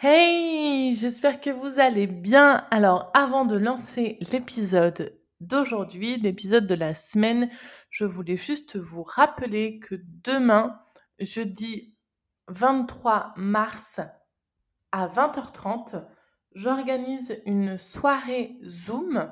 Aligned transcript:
Hey, 0.00 0.94
j'espère 0.94 1.40
que 1.40 1.50
vous 1.50 1.80
allez 1.80 2.06
bien. 2.06 2.64
Alors, 2.70 3.10
avant 3.14 3.44
de 3.44 3.56
lancer 3.56 4.16
l'épisode 4.30 5.18
d'aujourd'hui, 5.40 6.18
l'épisode 6.18 6.68
de 6.68 6.76
la 6.76 6.94
semaine, 6.94 7.50
je 7.90 8.04
voulais 8.04 8.36
juste 8.36 8.76
vous 8.76 9.02
rappeler 9.02 9.80
que 9.80 9.96
demain, 10.22 10.80
jeudi 11.18 11.96
23 12.46 13.32
mars 13.34 14.00
à 14.92 15.08
20h30, 15.08 16.06
j'organise 16.54 17.42
une 17.44 17.76
soirée 17.76 18.56
Zoom, 18.64 19.28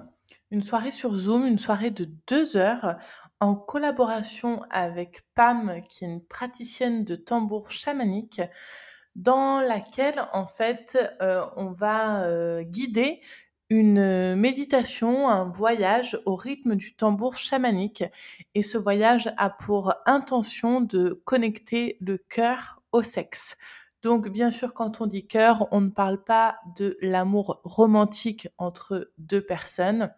une 0.51 0.65
soirée 0.65 0.91
sur 0.91 1.15
Zoom, 1.15 1.47
une 1.47 1.61
soirée 1.61 1.93
de 1.93 2.11
deux 2.27 2.57
heures 2.57 2.97
en 3.39 3.55
collaboration 3.55 4.65
avec 4.71 5.23
Pam, 5.37 5.81
qui 5.89 6.05
est 6.05 6.09
une 6.09 6.27
praticienne 6.27 7.05
de 7.05 7.15
tambour 7.15 7.71
chamanique 7.71 8.41
dans 9.17 9.61
laquelle 9.61 10.29
en 10.33 10.47
fait 10.47 10.97
euh, 11.23 11.45
on 11.57 11.73
va 11.73 12.23
euh, 12.25 12.63
guider 12.63 13.21
une 13.69 14.37
méditation, 14.37 15.29
un 15.29 15.43
voyage 15.43 16.21
au 16.25 16.37
rythme 16.37 16.77
du 16.77 16.95
tambour 16.95 17.37
chamanique. 17.37 18.05
Et 18.55 18.63
ce 18.63 18.79
voyage 18.79 19.33
a 19.39 19.51
pour 19.51 19.93
intention 20.07 20.81
de 20.81 21.21
connecter 21.25 21.97
le 22.01 22.19
cœur 22.19 22.81
au 22.93 23.03
sexe. 23.03 23.57
Donc 24.03 24.29
bien 24.29 24.53
sûr, 24.53 24.73
quand 24.73 25.01
on 25.01 25.07
dit 25.07 25.27
cœur, 25.27 25.67
on 25.73 25.81
ne 25.81 25.89
parle 25.89 26.23
pas 26.23 26.59
de 26.77 26.97
l'amour 27.01 27.61
romantique 27.65 28.47
entre 28.57 29.11
deux 29.19 29.45
personnes 29.45 30.13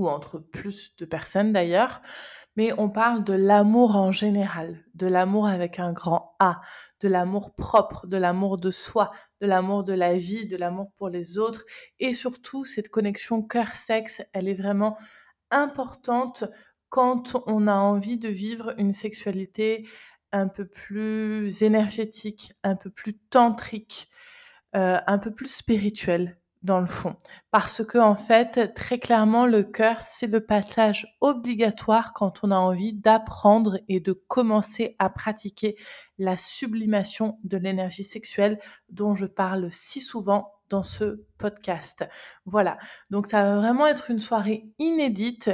ou 0.00 0.08
entre 0.08 0.38
plus 0.38 0.96
de 0.96 1.04
personnes 1.04 1.52
d'ailleurs, 1.52 2.00
mais 2.56 2.72
on 2.78 2.88
parle 2.88 3.22
de 3.22 3.34
l'amour 3.34 3.96
en 3.96 4.12
général, 4.12 4.82
de 4.94 5.06
l'amour 5.06 5.46
avec 5.46 5.78
un 5.78 5.92
grand 5.92 6.36
A, 6.40 6.62
de 7.00 7.08
l'amour 7.08 7.54
propre, 7.54 8.06
de 8.06 8.16
l'amour 8.16 8.56
de 8.56 8.70
soi, 8.70 9.10
de 9.40 9.46
l'amour 9.46 9.84
de 9.84 9.92
la 9.92 10.16
vie, 10.16 10.46
de 10.46 10.56
l'amour 10.56 10.90
pour 10.96 11.10
les 11.10 11.36
autres, 11.38 11.64
et 11.98 12.14
surtout 12.14 12.64
cette 12.64 12.88
connexion 12.88 13.42
cœur-sexe, 13.42 14.22
elle 14.32 14.48
est 14.48 14.54
vraiment 14.54 14.96
importante 15.50 16.44
quand 16.88 17.36
on 17.46 17.68
a 17.68 17.74
envie 17.74 18.18
de 18.18 18.28
vivre 18.28 18.74
une 18.78 18.92
sexualité 18.92 19.86
un 20.32 20.48
peu 20.48 20.66
plus 20.66 21.62
énergétique, 21.62 22.52
un 22.62 22.74
peu 22.74 22.88
plus 22.88 23.18
tantrique, 23.18 24.08
euh, 24.76 24.98
un 25.06 25.18
peu 25.18 25.30
plus 25.32 25.52
spirituelle 25.52 26.39
dans 26.62 26.80
le 26.80 26.86
fond. 26.86 27.16
Parce 27.50 27.84
que, 27.84 27.98
en 27.98 28.16
fait, 28.16 28.74
très 28.74 28.98
clairement, 28.98 29.46
le 29.46 29.62
cœur, 29.62 30.02
c'est 30.02 30.26
le 30.26 30.44
passage 30.44 31.16
obligatoire 31.20 32.12
quand 32.12 32.40
on 32.42 32.50
a 32.50 32.56
envie 32.56 32.92
d'apprendre 32.92 33.78
et 33.88 34.00
de 34.00 34.12
commencer 34.12 34.96
à 34.98 35.08
pratiquer 35.10 35.76
la 36.18 36.36
sublimation 36.36 37.38
de 37.44 37.56
l'énergie 37.56 38.04
sexuelle 38.04 38.58
dont 38.90 39.14
je 39.14 39.26
parle 39.26 39.68
si 39.70 40.00
souvent 40.00 40.52
dans 40.68 40.82
ce 40.82 41.24
podcast. 41.38 42.06
Voilà. 42.44 42.78
Donc, 43.10 43.26
ça 43.26 43.42
va 43.42 43.56
vraiment 43.56 43.86
être 43.86 44.10
une 44.10 44.20
soirée 44.20 44.70
inédite. 44.78 45.50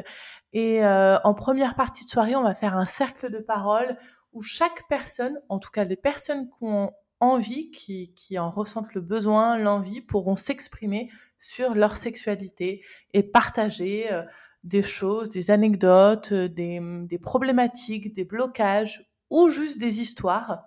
Et 0.53 0.85
euh, 0.85 1.19
en 1.23 1.35
première 1.35 1.77
partie 1.77 2.05
de 2.05 2.11
soirée, 2.11 2.35
on 2.35 2.43
va 2.43 2.55
faire 2.55 2.77
un 2.77 2.87
cercle 2.87 3.31
de 3.31 3.39
parole 3.39 3.97
où 4.33 4.43
chaque 4.43 4.87
personne, 4.89 5.41
en 5.49 5.59
tout 5.59 5.71
cas 5.71 5.85
les 5.85 5.97
personnes 5.97 6.49
qui 6.49 6.59
ont 6.65 6.91
envie, 7.21 7.71
qui, 7.71 8.39
en 8.39 8.51
ressentent 8.51 8.95
le 8.95 9.01
besoin, 9.01 9.59
l'envie, 9.59 10.01
pourront 10.01 10.37
s'exprimer 10.37 11.11
sur 11.39 11.75
leur 11.75 11.97
sexualité 11.97 12.85
et 13.15 13.23
partager 13.23 14.13
euh, 14.13 14.23
des 14.65 14.83
choses, 14.83 15.29
des 15.29 15.51
anecdotes, 15.51 16.33
euh, 16.33 16.49
des, 16.49 16.81
des, 17.05 17.19
problématiques, 17.19 18.13
des 18.15 18.25
blocages 18.25 19.09
ou 19.31 19.49
juste 19.49 19.79
des 19.79 20.01
histoires 20.01 20.65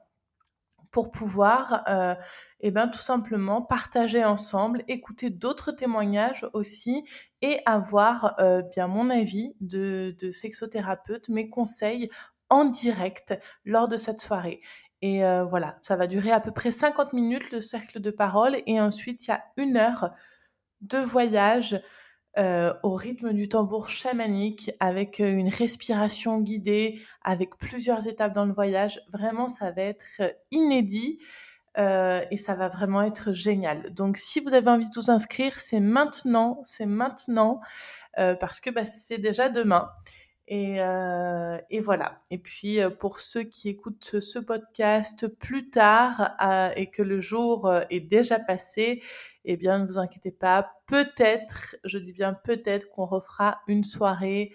pour 0.91 1.11
pouvoir 1.11 1.83
euh, 1.87 2.15
eh 2.61 2.71
ben, 2.71 2.87
tout 2.87 2.99
simplement 2.99 3.61
partager 3.61 4.23
ensemble, 4.25 4.83
écouter 4.87 5.29
d'autres 5.29 5.71
témoignages 5.71 6.47
aussi 6.53 7.03
et 7.43 7.59
avoir 7.67 8.35
bien 8.71 8.87
mon 8.87 9.11
avis 9.11 9.55
de 9.61 10.15
sexothérapeute, 10.31 11.29
mes 11.29 11.47
conseils 11.47 12.07
en 12.49 12.65
direct 12.65 13.37
lors 13.65 13.87
de 13.87 13.97
cette 13.97 14.19
soirée. 14.19 14.61
Et 15.01 15.23
euh, 15.23 15.45
voilà, 15.45 15.77
ça 15.81 15.95
va 15.95 16.07
durer 16.07 16.31
à 16.31 16.41
peu 16.41 16.51
près 16.51 16.71
50 16.71 17.13
minutes 17.13 17.51
le 17.51 17.61
cercle 17.61 17.99
de 17.99 18.11
parole 18.11 18.57
et 18.65 18.81
ensuite 18.81 19.27
il 19.27 19.31
y 19.31 19.33
a 19.33 19.43
une 19.55 19.77
heure 19.77 20.11
de 20.81 20.97
voyage 20.97 21.81
euh, 22.37 22.73
au 22.83 22.93
rythme 22.93 23.33
du 23.33 23.47
tambour 23.47 23.89
chamanique 23.89 24.71
avec 24.79 25.19
euh, 25.19 25.31
une 25.31 25.49
respiration 25.49 26.39
guidée, 26.39 27.01
avec 27.23 27.57
plusieurs 27.57 28.07
étapes 28.07 28.33
dans 28.33 28.45
le 28.45 28.53
voyage. 28.53 29.01
Vraiment, 29.09 29.47
ça 29.47 29.71
va 29.71 29.83
être 29.83 30.21
inédit 30.51 31.19
et 31.77 32.35
ça 32.35 32.55
va 32.55 32.67
vraiment 32.67 33.01
être 33.03 33.31
génial. 33.31 33.93
Donc, 33.93 34.17
si 34.17 34.41
vous 34.41 34.53
avez 34.53 34.69
envie 34.69 34.89
de 34.89 34.95
vous 34.95 35.09
inscrire, 35.09 35.57
c'est 35.57 35.79
maintenant, 35.79 36.61
c'est 36.65 36.85
maintenant 36.85 37.61
parce 38.17 38.59
que 38.59 38.69
bah, 38.69 38.83
c'est 38.83 39.17
déjà 39.17 39.47
demain. 39.47 39.89
Et, 40.51 40.81
euh, 40.81 41.59
et, 41.69 41.79
voilà. 41.79 42.23
Et 42.31 42.39
puis 42.39 42.81
euh, 42.81 42.89
pour 42.89 43.19
ceux 43.19 43.43
qui 43.43 43.69
écoutent 43.69 44.19
ce 44.19 44.39
podcast 44.39 45.27
plus 45.27 45.69
tard 45.69 46.31
euh, 46.43 46.71
et 46.75 46.89
que 46.89 47.03
le 47.03 47.21
jour 47.21 47.71
est 47.91 47.99
déjà 47.99 48.39
passé, 48.39 49.03
eh 49.45 49.57
bien 49.57 49.77
ne 49.77 49.85
vous 49.85 49.99
inquiétez 49.99 50.31
pas. 50.31 50.71
Peut-être, 50.87 51.75
je 51.83 51.99
dis 51.99 52.13
bien 52.13 52.33
peut-être 52.33 52.89
qu'on 52.89 53.05
refera 53.05 53.61
une 53.67 53.83
soirée 53.83 54.51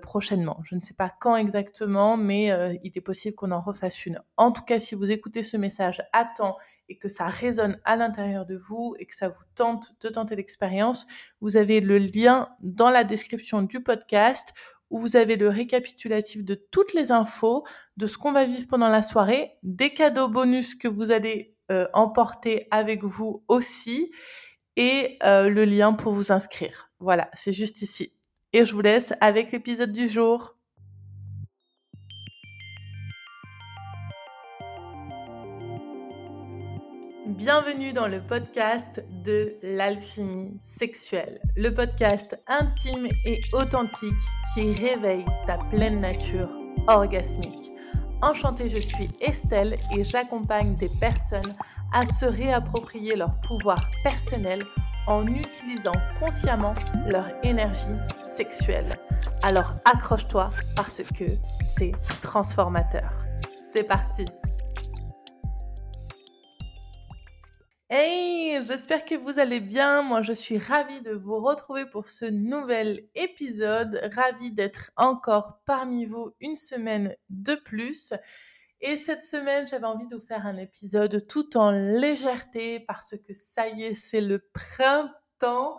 prochainement. 0.00 0.62
Je 0.64 0.74
ne 0.76 0.80
sais 0.80 0.94
pas 0.94 1.12
quand 1.20 1.36
exactement, 1.36 2.16
mais 2.16 2.46
il 2.82 2.90
est 2.94 3.02
possible 3.02 3.36
qu'on 3.36 3.50
en 3.50 3.60
refasse 3.60 4.06
une. 4.06 4.18
En 4.38 4.50
tout 4.50 4.62
cas, 4.62 4.80
si 4.80 4.94
vous 4.94 5.10
écoutez 5.10 5.42
ce 5.42 5.58
message 5.58 6.02
à 6.14 6.24
temps 6.24 6.56
et 6.88 6.96
que 6.96 7.10
ça 7.10 7.26
résonne 7.26 7.78
à 7.84 7.94
l'intérieur 7.94 8.46
de 8.46 8.56
vous 8.56 8.94
et 8.98 9.04
que 9.04 9.14
ça 9.14 9.28
vous 9.28 9.44
tente 9.54 9.92
de 10.00 10.08
tenter 10.08 10.36
l'expérience, 10.36 11.06
vous 11.42 11.58
avez 11.58 11.82
le 11.82 11.98
lien 11.98 12.48
dans 12.62 12.88
la 12.88 13.04
description 13.04 13.60
du 13.60 13.82
podcast 13.82 14.54
où 14.90 14.98
vous 14.98 15.16
avez 15.16 15.36
le 15.36 15.48
récapitulatif 15.48 16.44
de 16.44 16.54
toutes 16.54 16.94
les 16.94 17.12
infos, 17.12 17.64
de 17.96 18.06
ce 18.06 18.18
qu'on 18.18 18.32
va 18.32 18.44
vivre 18.44 18.66
pendant 18.68 18.88
la 18.88 19.02
soirée, 19.02 19.52
des 19.62 19.94
cadeaux 19.94 20.28
bonus 20.28 20.74
que 20.74 20.88
vous 20.88 21.10
allez 21.10 21.54
euh, 21.70 21.86
emporter 21.92 22.66
avec 22.70 23.04
vous 23.04 23.44
aussi, 23.48 24.10
et 24.76 25.18
euh, 25.24 25.48
le 25.48 25.64
lien 25.64 25.92
pour 25.92 26.12
vous 26.12 26.32
inscrire. 26.32 26.90
Voilà, 27.00 27.30
c'est 27.34 27.52
juste 27.52 27.82
ici. 27.82 28.14
Et 28.52 28.64
je 28.64 28.72
vous 28.72 28.80
laisse 28.80 29.12
avec 29.20 29.52
l'épisode 29.52 29.92
du 29.92 30.08
jour. 30.08 30.57
Bienvenue 37.38 37.92
dans 37.92 38.08
le 38.08 38.20
podcast 38.20 39.04
de 39.22 39.54
l'alchimie 39.62 40.58
sexuelle, 40.60 41.40
le 41.56 41.70
podcast 41.70 42.36
intime 42.48 43.06
et 43.24 43.40
authentique 43.52 44.10
qui 44.52 44.72
réveille 44.72 45.24
ta 45.46 45.56
pleine 45.70 46.00
nature 46.00 46.48
orgasmique. 46.88 47.70
Enchantée, 48.22 48.68
je 48.68 48.78
suis 48.80 49.08
Estelle 49.20 49.78
et 49.96 50.02
j'accompagne 50.02 50.74
des 50.74 50.90
personnes 51.00 51.54
à 51.92 52.04
se 52.06 52.26
réapproprier 52.26 53.14
leur 53.14 53.40
pouvoir 53.42 53.88
personnel 54.02 54.64
en 55.06 55.24
utilisant 55.28 55.94
consciemment 56.18 56.74
leur 57.06 57.28
énergie 57.44 57.86
sexuelle. 58.20 58.92
Alors 59.44 59.74
accroche-toi 59.84 60.50
parce 60.74 61.02
que 61.16 61.26
c'est 61.62 61.92
transformateur. 62.20 63.12
C'est 63.72 63.84
parti 63.84 64.24
Hey, 67.90 68.62
j'espère 68.66 69.06
que 69.06 69.14
vous 69.14 69.38
allez 69.38 69.60
bien. 69.60 70.02
Moi, 70.02 70.20
je 70.20 70.34
suis 70.34 70.58
ravie 70.58 71.00
de 71.00 71.12
vous 71.12 71.40
retrouver 71.40 71.86
pour 71.86 72.10
ce 72.10 72.26
nouvel 72.26 73.08
épisode. 73.14 73.98
Ravie 74.14 74.52
d'être 74.52 74.90
encore 74.96 75.60
parmi 75.64 76.04
vous 76.04 76.34
une 76.40 76.56
semaine 76.56 77.16
de 77.30 77.54
plus. 77.54 78.12
Et 78.82 78.96
cette 78.98 79.22
semaine, 79.22 79.66
j'avais 79.66 79.86
envie 79.86 80.06
de 80.06 80.16
vous 80.16 80.26
faire 80.26 80.46
un 80.46 80.58
épisode 80.58 81.26
tout 81.28 81.56
en 81.56 81.70
légèreté 81.70 82.80
parce 82.80 83.14
que 83.26 83.32
ça 83.32 83.68
y 83.68 83.84
est, 83.84 83.94
c'est 83.94 84.20
le 84.20 84.38
printemps. 84.52 85.78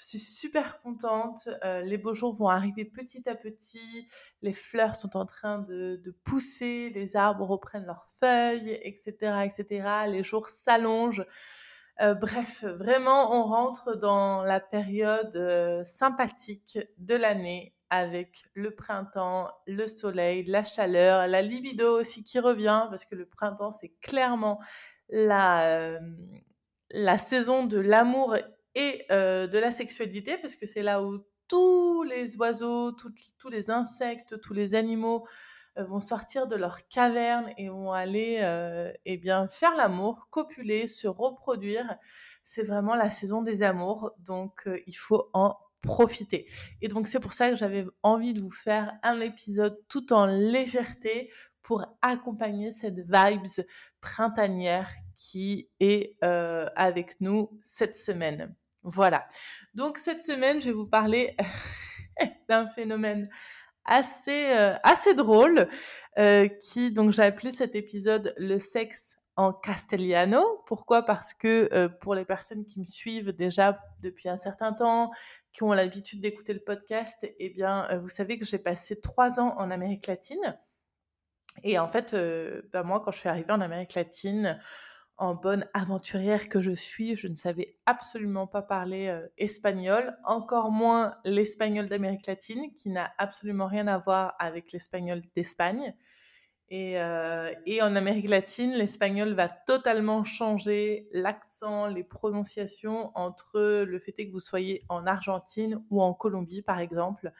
Je 0.00 0.06
suis 0.06 0.18
super 0.18 0.80
contente. 0.80 1.50
Euh, 1.62 1.82
les 1.82 1.98
beaux 1.98 2.14
jours 2.14 2.34
vont 2.34 2.48
arriver 2.48 2.86
petit 2.86 3.28
à 3.28 3.34
petit. 3.34 4.08
Les 4.40 4.54
fleurs 4.54 4.94
sont 4.96 5.14
en 5.14 5.26
train 5.26 5.58
de, 5.58 6.00
pousser. 6.24 6.90
Les 6.94 7.16
arbres 7.16 7.46
reprennent 7.46 7.84
leurs 7.84 8.06
feuilles, 8.18 8.78
etc., 8.82 9.44
etc. 9.44 9.88
Les 10.08 10.24
jours 10.24 10.48
s'allongent. 10.48 11.26
Euh, 12.00 12.14
bref, 12.14 12.64
vraiment, 12.64 13.34
on 13.38 13.42
rentre 13.42 13.94
dans 13.94 14.42
la 14.42 14.58
période 14.58 15.36
euh, 15.36 15.84
sympathique 15.84 16.78
de 16.96 17.14
l'année 17.14 17.74
avec 17.90 18.44
le 18.54 18.74
printemps, 18.74 19.50
le 19.66 19.86
soleil, 19.86 20.44
la 20.44 20.64
chaleur, 20.64 21.26
la 21.26 21.42
libido 21.42 22.00
aussi 22.00 22.24
qui 22.24 22.38
revient, 22.38 22.86
parce 22.88 23.04
que 23.04 23.16
le 23.16 23.26
printemps, 23.26 23.72
c'est 23.72 23.92
clairement 24.00 24.60
la, 25.10 25.98
la 26.90 27.18
saison 27.18 27.66
de 27.66 27.78
l'amour 27.78 28.36
et 28.74 29.06
de 29.10 29.58
la 29.58 29.70
sexualité, 29.70 30.38
parce 30.38 30.56
que 30.56 30.66
c'est 30.66 30.82
là 30.82 31.02
où 31.02 31.24
tous 31.48 32.04
les 32.04 32.36
oiseaux, 32.36 32.92
tous 32.92 33.48
les 33.50 33.70
insectes, 33.70 34.40
tous 34.40 34.54
les 34.54 34.74
animaux 34.74 35.26
vont 35.76 36.00
sortir 36.00 36.46
de 36.46 36.56
leur 36.56 36.86
caverne 36.88 37.50
et 37.56 37.68
vont 37.68 37.92
aller 37.92 38.40
eh 39.04 39.16
bien 39.16 39.48
faire 39.48 39.74
l'amour, 39.76 40.28
copuler, 40.30 40.86
se 40.86 41.08
reproduire. 41.08 41.96
C'est 42.44 42.62
vraiment 42.62 42.94
la 42.94 43.10
saison 43.10 43.42
des 43.42 43.62
amours, 43.62 44.12
donc 44.18 44.68
il 44.86 44.94
faut 44.94 45.30
en 45.32 45.56
profiter. 45.82 46.46
Et 46.82 46.88
donc 46.88 47.06
c'est 47.06 47.20
pour 47.20 47.32
ça 47.32 47.50
que 47.50 47.56
j'avais 47.56 47.86
envie 48.02 48.34
de 48.34 48.42
vous 48.42 48.50
faire 48.50 48.92
un 49.02 49.20
épisode 49.20 49.80
tout 49.88 50.12
en 50.12 50.26
légèreté 50.26 51.32
pour 51.62 51.86
accompagner 52.02 52.70
cette 52.70 52.98
vibes 52.98 53.64
printanière 54.00 54.90
qui 55.20 55.68
est 55.80 56.16
euh, 56.24 56.66
avec 56.76 57.20
nous 57.20 57.50
cette 57.60 57.94
semaine. 57.94 58.54
Voilà. 58.82 59.28
Donc 59.74 59.98
cette 59.98 60.22
semaine, 60.22 60.62
je 60.62 60.68
vais 60.68 60.72
vous 60.72 60.86
parler 60.86 61.36
d'un 62.48 62.66
phénomène 62.66 63.28
assez 63.84 64.50
euh, 64.52 64.76
assez 64.82 65.14
drôle 65.14 65.68
euh, 66.18 66.48
qui 66.62 66.90
donc 66.90 67.12
j'ai 67.12 67.22
appelé 67.22 67.50
cet 67.50 67.74
épisode 67.74 68.32
le 68.38 68.58
sexe 68.58 69.18
en 69.36 69.52
castellano. 69.52 70.62
Pourquoi? 70.66 71.02
Parce 71.04 71.34
que 71.34 71.88
pour 72.00 72.14
les 72.14 72.24
personnes 72.24 72.66
qui 72.66 72.80
me 72.80 72.86
suivent 72.86 73.32
déjà 73.32 73.78
depuis 74.00 74.30
un 74.30 74.38
certain 74.38 74.72
temps, 74.72 75.10
qui 75.52 75.62
ont 75.62 75.72
l'habitude 75.72 76.22
d'écouter 76.22 76.54
le 76.54 76.60
podcast, 76.60 77.16
eh 77.22 77.50
bien, 77.50 77.86
vous 78.00 78.08
savez 78.08 78.38
que 78.38 78.44
j'ai 78.44 78.58
passé 78.58 79.00
trois 79.00 79.40
ans 79.40 79.54
en 79.56 79.70
Amérique 79.70 80.06
latine. 80.08 80.58
Et 81.62 81.78
en 81.78 81.88
fait, 81.88 82.14
bah, 82.70 82.82
moi, 82.82 83.00
quand 83.00 83.12
je 83.12 83.18
suis 83.18 83.30
arrivée 83.30 83.52
en 83.52 83.62
Amérique 83.62 83.94
latine, 83.94 84.60
en 85.20 85.34
bonne 85.36 85.66
aventurière 85.74 86.48
que 86.48 86.60
je 86.60 86.72
suis, 86.72 87.14
je 87.14 87.28
ne 87.28 87.34
savais 87.34 87.76
absolument 87.86 88.46
pas 88.46 88.62
parler 88.62 89.16
espagnol, 89.38 90.16
encore 90.24 90.72
moins 90.72 91.14
l'espagnol 91.24 91.88
d'Amérique 91.88 92.26
latine, 92.26 92.72
qui 92.74 92.90
n'a 92.90 93.12
absolument 93.18 93.66
rien 93.66 93.86
à 93.86 93.98
voir 93.98 94.34
avec 94.40 94.72
l'espagnol 94.72 95.22
d'Espagne. 95.36 95.94
Et, 96.72 97.00
euh, 97.00 97.50
et, 97.66 97.82
en 97.82 97.96
Amérique 97.96 98.28
latine, 98.28 98.74
l'espagnol 98.74 99.32
va 99.32 99.48
totalement 99.48 100.22
changer 100.22 101.08
l'accent, 101.12 101.88
les 101.88 102.04
prononciations 102.04 103.10
entre 103.16 103.82
le 103.82 103.98
fait 103.98 104.12
que 104.12 104.30
vous 104.30 104.38
soyez 104.38 104.80
en 104.88 105.04
Argentine 105.04 105.82
ou 105.90 106.00
en 106.00 106.14
Colombie, 106.14 106.62
par 106.62 106.78
exemple. 106.78 107.32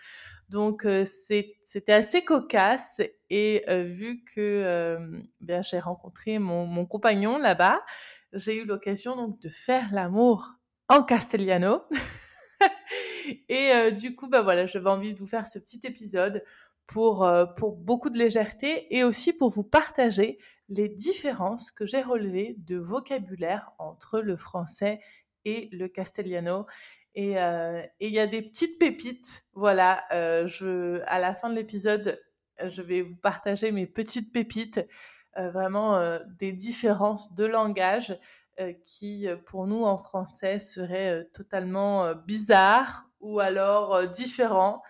Donc, 0.49 0.85
euh, 0.85 1.05
c'était 1.05 1.93
assez 1.93 2.25
cocasse. 2.25 3.01
Et 3.31 3.63
euh, 3.69 3.85
vu 3.85 4.25
que 4.25 4.99
bien 5.41 5.63
j'ai 5.63 5.79
rencontré 5.79 6.41
mon, 6.41 6.67
mon 6.67 6.85
compagnon 6.85 7.39
là-bas, 7.39 7.81
j'ai 8.33 8.57
eu 8.57 8.65
l'occasion 8.65 9.15
donc 9.15 9.41
de 9.41 9.49
faire 9.49 9.91
l'amour 9.93 10.55
en 10.89 11.05
castellano. 11.05 11.85
et 13.49 13.93
du 13.93 14.17
coup, 14.17 14.27
bah 14.27 14.43
voilà, 14.43 14.67
j'avais 14.67 14.91
envie 14.91 15.15
de 15.15 15.21
vous 15.21 15.29
faire 15.29 15.47
ce 15.47 15.61
petit 15.61 15.79
épisode 15.85 16.43
pour, 16.91 17.25
euh, 17.25 17.47
pour 17.47 17.77
beaucoup 17.77 18.11
de 18.11 18.19
légèreté 18.19 18.95
et 18.95 19.05
aussi 19.05 19.33
pour 19.33 19.49
vous 19.49 19.63
partager 19.63 20.39
les 20.69 20.89
différences 20.89 21.71
que 21.71 21.87
j'ai 21.87 22.03
relevées 22.03 22.57
de 22.59 22.79
vocabulaire 22.79 23.71
entre 23.79 24.21
le 24.21 24.37
français 24.37 24.99
et 25.45 25.69
le 25.73 25.87
castellano. 25.87 26.67
Et 27.15 27.41
euh, 27.41 27.81
il 28.01 28.11
y 28.11 28.19
a 28.19 28.27
des 28.27 28.43
petites 28.43 28.79
pépites. 28.81 29.45
Voilà, 29.55 30.03
euh, 30.13 30.49
je, 30.49 31.01
à 31.07 31.21
la 31.21 31.35
fin 31.35 31.49
de 31.49 31.55
l'épisode, 31.55 32.21
je 32.65 32.83
vais 32.83 33.03
vous 33.03 33.17
partager 33.17 33.71
mes 33.71 33.87
petites 33.87 34.33
pépites, 34.33 34.81
vraiment 35.37 36.19
des 36.39 36.53
différences 36.53 37.35
de 37.35 37.45
langage 37.45 38.19
qui, 38.85 39.27
pour 39.47 39.67
nous 39.67 39.85
en 39.85 39.97
français, 39.97 40.59
seraient 40.59 41.25
totalement 41.33 42.15
bizarres 42.27 43.09
ou 43.21 43.41
alors 43.41 44.07
différents. 44.09 44.83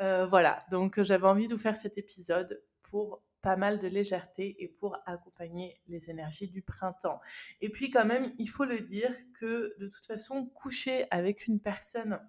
Euh, 0.00 0.26
voilà, 0.26 0.64
donc 0.70 1.00
j'avais 1.02 1.26
envie 1.26 1.48
de 1.48 1.54
vous 1.54 1.60
faire 1.60 1.76
cet 1.76 1.96
épisode 1.98 2.62
pour 2.82 3.22
pas 3.46 3.56
mal 3.56 3.78
de 3.78 3.86
légèreté 3.86 4.56
et 4.62 4.68
pour 4.68 4.98
accompagner 5.06 5.80
les 5.86 6.10
énergies 6.10 6.48
du 6.48 6.62
printemps. 6.62 7.20
Et 7.60 7.70
puis 7.70 7.90
quand 7.90 8.04
même, 8.04 8.32
il 8.38 8.48
faut 8.48 8.64
le 8.64 8.80
dire 8.80 9.14
que 9.38 9.74
de 9.78 9.88
toute 9.88 10.04
façon, 10.04 10.46
coucher 10.46 11.06
avec 11.10 11.46
une 11.46 11.60
personne 11.60 12.20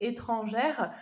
étrangère 0.00 0.94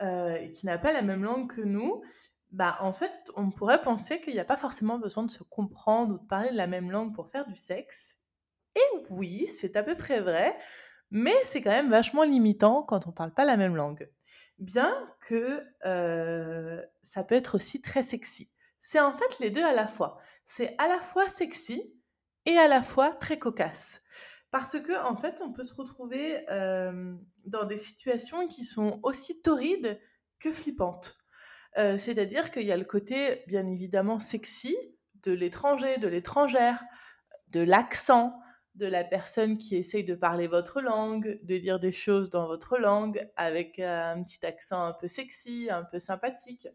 euh, 0.00 0.46
qui 0.50 0.64
n'a 0.66 0.78
pas 0.78 0.92
la 0.92 1.02
même 1.02 1.24
langue 1.24 1.52
que 1.52 1.60
nous, 1.60 2.02
bah 2.50 2.76
en 2.80 2.92
fait, 2.92 3.12
on 3.36 3.50
pourrait 3.50 3.82
penser 3.82 4.20
qu'il 4.20 4.34
n'y 4.34 4.40
a 4.40 4.44
pas 4.44 4.56
forcément 4.56 4.98
besoin 4.98 5.24
de 5.24 5.30
se 5.30 5.42
comprendre 5.42 6.14
ou 6.14 6.18
de 6.18 6.26
parler 6.26 6.50
de 6.50 6.56
la 6.56 6.66
même 6.66 6.90
langue 6.90 7.14
pour 7.14 7.28
faire 7.28 7.46
du 7.46 7.56
sexe. 7.56 8.16
Et 8.76 9.10
oui, 9.10 9.46
c'est 9.48 9.76
à 9.76 9.82
peu 9.82 9.96
près 9.96 10.20
vrai, 10.20 10.56
mais 11.10 11.34
c'est 11.42 11.62
quand 11.62 11.70
même 11.70 11.90
vachement 11.90 12.22
limitant 12.22 12.84
quand 12.84 13.06
on 13.06 13.12
parle 13.12 13.34
pas 13.34 13.44
la 13.44 13.56
même 13.56 13.74
langue 13.76 14.08
bien 14.58 15.14
que 15.20 15.64
ça 17.02 17.24
peut 17.24 17.34
être 17.34 17.56
aussi 17.56 17.80
très 17.80 18.02
sexy. 18.02 18.50
C'est 18.80 19.00
en 19.00 19.12
fait 19.12 19.38
les 19.40 19.50
deux 19.50 19.64
à 19.64 19.72
la 19.72 19.86
fois. 19.86 20.18
C'est 20.44 20.74
à 20.78 20.88
la 20.88 20.98
fois 21.00 21.28
sexy 21.28 21.94
et 22.46 22.56
à 22.56 22.68
la 22.68 22.82
fois 22.82 23.10
très 23.10 23.38
cocasse. 23.38 24.00
Parce 24.50 24.80
que 24.80 25.04
en 25.04 25.16
fait, 25.16 25.40
on 25.42 25.52
peut 25.52 25.64
se 25.64 25.74
retrouver 25.74 26.44
dans 27.44 27.64
des 27.64 27.76
situations 27.76 28.46
qui 28.48 28.64
sont 28.64 29.00
aussi 29.02 29.40
torrides 29.42 30.00
que 30.40 30.50
flippantes. 30.50 31.18
C'est-à-dire 31.76 32.50
qu'il 32.50 32.66
y 32.66 32.72
a 32.72 32.76
le 32.76 32.84
côté, 32.84 33.44
bien 33.46 33.66
évidemment, 33.66 34.18
sexy 34.18 34.76
de 35.22 35.32
l'étranger, 35.32 35.98
de 35.98 36.08
l'étrangère, 36.08 36.82
de 37.48 37.60
l'accent, 37.60 38.40
de 38.78 38.86
la 38.86 39.04
personne 39.04 39.58
qui 39.58 39.76
essaye 39.76 40.04
de 40.04 40.14
parler 40.14 40.46
votre 40.46 40.80
langue, 40.80 41.38
de 41.42 41.58
dire 41.58 41.80
des 41.80 41.92
choses 41.92 42.30
dans 42.30 42.46
votre 42.46 42.78
langue 42.78 43.28
avec 43.36 43.78
un 43.78 44.22
petit 44.22 44.44
accent 44.46 44.82
un 44.82 44.92
peu 44.92 45.08
sexy, 45.08 45.68
un 45.70 45.82
peu 45.82 45.98
sympathique. 45.98 46.68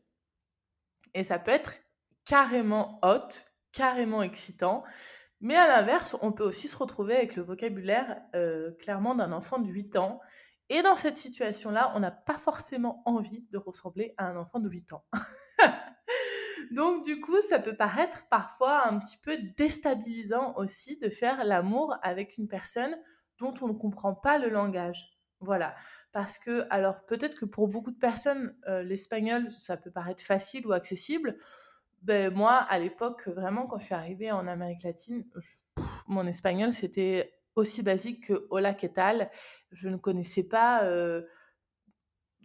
Et 1.14 1.24
ça 1.24 1.40
peut 1.40 1.52
être 1.52 1.80
carrément 2.26 3.00
hot, 3.04 3.30
carrément 3.72 4.22
excitant. 4.22 4.84
Mais 5.40 5.56
à 5.56 5.68
l'inverse, 5.68 6.16
on 6.22 6.32
peut 6.32 6.44
aussi 6.44 6.68
se 6.68 6.78
retrouver 6.78 7.16
avec 7.16 7.36
le 7.36 7.44
vocabulaire 7.44 8.22
euh, 8.36 8.72
clairement 8.80 9.16
d'un 9.16 9.32
enfant 9.32 9.60
de 9.60 9.68
8 9.68 9.98
ans. 9.98 10.20
Et 10.70 10.82
dans 10.82 10.96
cette 10.96 11.18
situation-là, 11.18 11.92
on 11.96 12.00
n'a 12.00 12.12
pas 12.12 12.38
forcément 12.38 13.02
envie 13.06 13.46
de 13.52 13.58
ressembler 13.58 14.14
à 14.18 14.28
un 14.28 14.38
enfant 14.38 14.60
de 14.60 14.70
8 14.70 14.94
ans. 14.94 15.06
Donc 16.72 17.06
du 17.06 17.20
coup, 17.20 17.42
ça 17.42 17.60
peut 17.60 17.76
paraître 17.76 18.28
parfois 18.30 18.88
un 18.88 19.00
petit 19.00 19.18
peu 19.18 19.38
déstabilisant 19.58 20.56
aussi 20.58 20.98
de 20.98 21.10
faire 21.10 21.44
l'amour 21.44 21.96
avec 22.02 22.38
une 22.38 22.48
personne 22.48 22.96
dont 23.40 23.54
on 23.62 23.68
ne 23.68 23.74
comprend 23.74 24.16
pas 24.16 24.38
le 24.38 24.50
langage. 24.50 25.10
Voilà, 25.40 25.76
parce 26.14 26.40
que 26.40 26.66
alors 26.70 27.06
peut-être 27.06 27.38
que 27.38 27.46
pour 27.46 27.68
beaucoup 27.68 27.92
de 27.92 28.00
personnes, 28.00 28.56
euh, 28.68 28.82
l'espagnol 28.82 29.50
ça 29.50 29.76
peut 29.76 29.92
paraître 29.92 30.24
facile 30.24 30.66
ou 30.66 30.72
accessible. 30.72 31.36
Ben 32.02 32.34
moi, 32.34 32.54
à 32.54 32.80
l'époque, 32.80 33.28
vraiment, 33.28 33.66
quand 33.66 33.78
je 33.78 33.86
suis 33.86 33.94
arrivée 33.94 34.32
en 34.32 34.48
Amérique 34.48 34.84
latine, 34.84 35.26
mon 36.08 36.26
espagnol 36.28 36.72
c'était 36.72 37.34
aussi 37.56 37.84
basique 37.84 38.28
que 38.28 38.48
hola 38.52 38.74
qué 38.74 38.90
tal? 38.90 39.30
Je 39.72 39.90
ne 39.90 39.98
connaissais 39.98 40.44
pas. 40.44 40.84
Euh, 40.84 41.24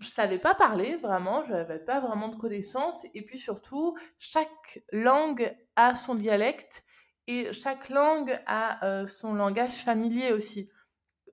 je 0.01 0.09
savais 0.09 0.39
pas 0.39 0.55
parler 0.55 0.97
vraiment, 0.97 1.45
je 1.45 1.53
n'avais 1.53 1.79
pas 1.79 2.01
vraiment 2.01 2.29
de 2.29 2.37
connaissances. 2.37 3.05
Et 3.15 3.23
puis 3.23 3.39
surtout, 3.39 3.97
chaque 4.19 4.83
langue 4.93 5.55
a 5.77 5.95
son 5.95 6.15
dialecte 6.15 6.85
et 7.27 7.53
chaque 7.53 7.89
langue 7.89 8.39
a 8.47 8.85
euh, 8.87 9.07
son 9.07 9.35
langage 9.35 9.85
familier 9.85 10.33
aussi. 10.33 10.69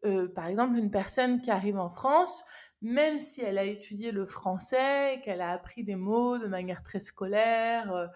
Euh, 0.05 0.27
par 0.27 0.47
exemple, 0.47 0.77
une 0.77 0.91
personne 0.91 1.41
qui 1.41 1.51
arrive 1.51 1.77
en 1.77 1.89
France, 1.89 2.43
même 2.81 3.19
si 3.19 3.41
elle 3.41 3.57
a 3.57 3.63
étudié 3.63 4.11
le 4.11 4.25
français, 4.25 5.21
qu'elle 5.23 5.41
a 5.41 5.51
appris 5.51 5.83
des 5.83 5.95
mots 5.95 6.37
de 6.37 6.47
manière 6.47 6.83
très 6.83 6.99
scolaire, 6.99 7.91
euh, 7.91 8.07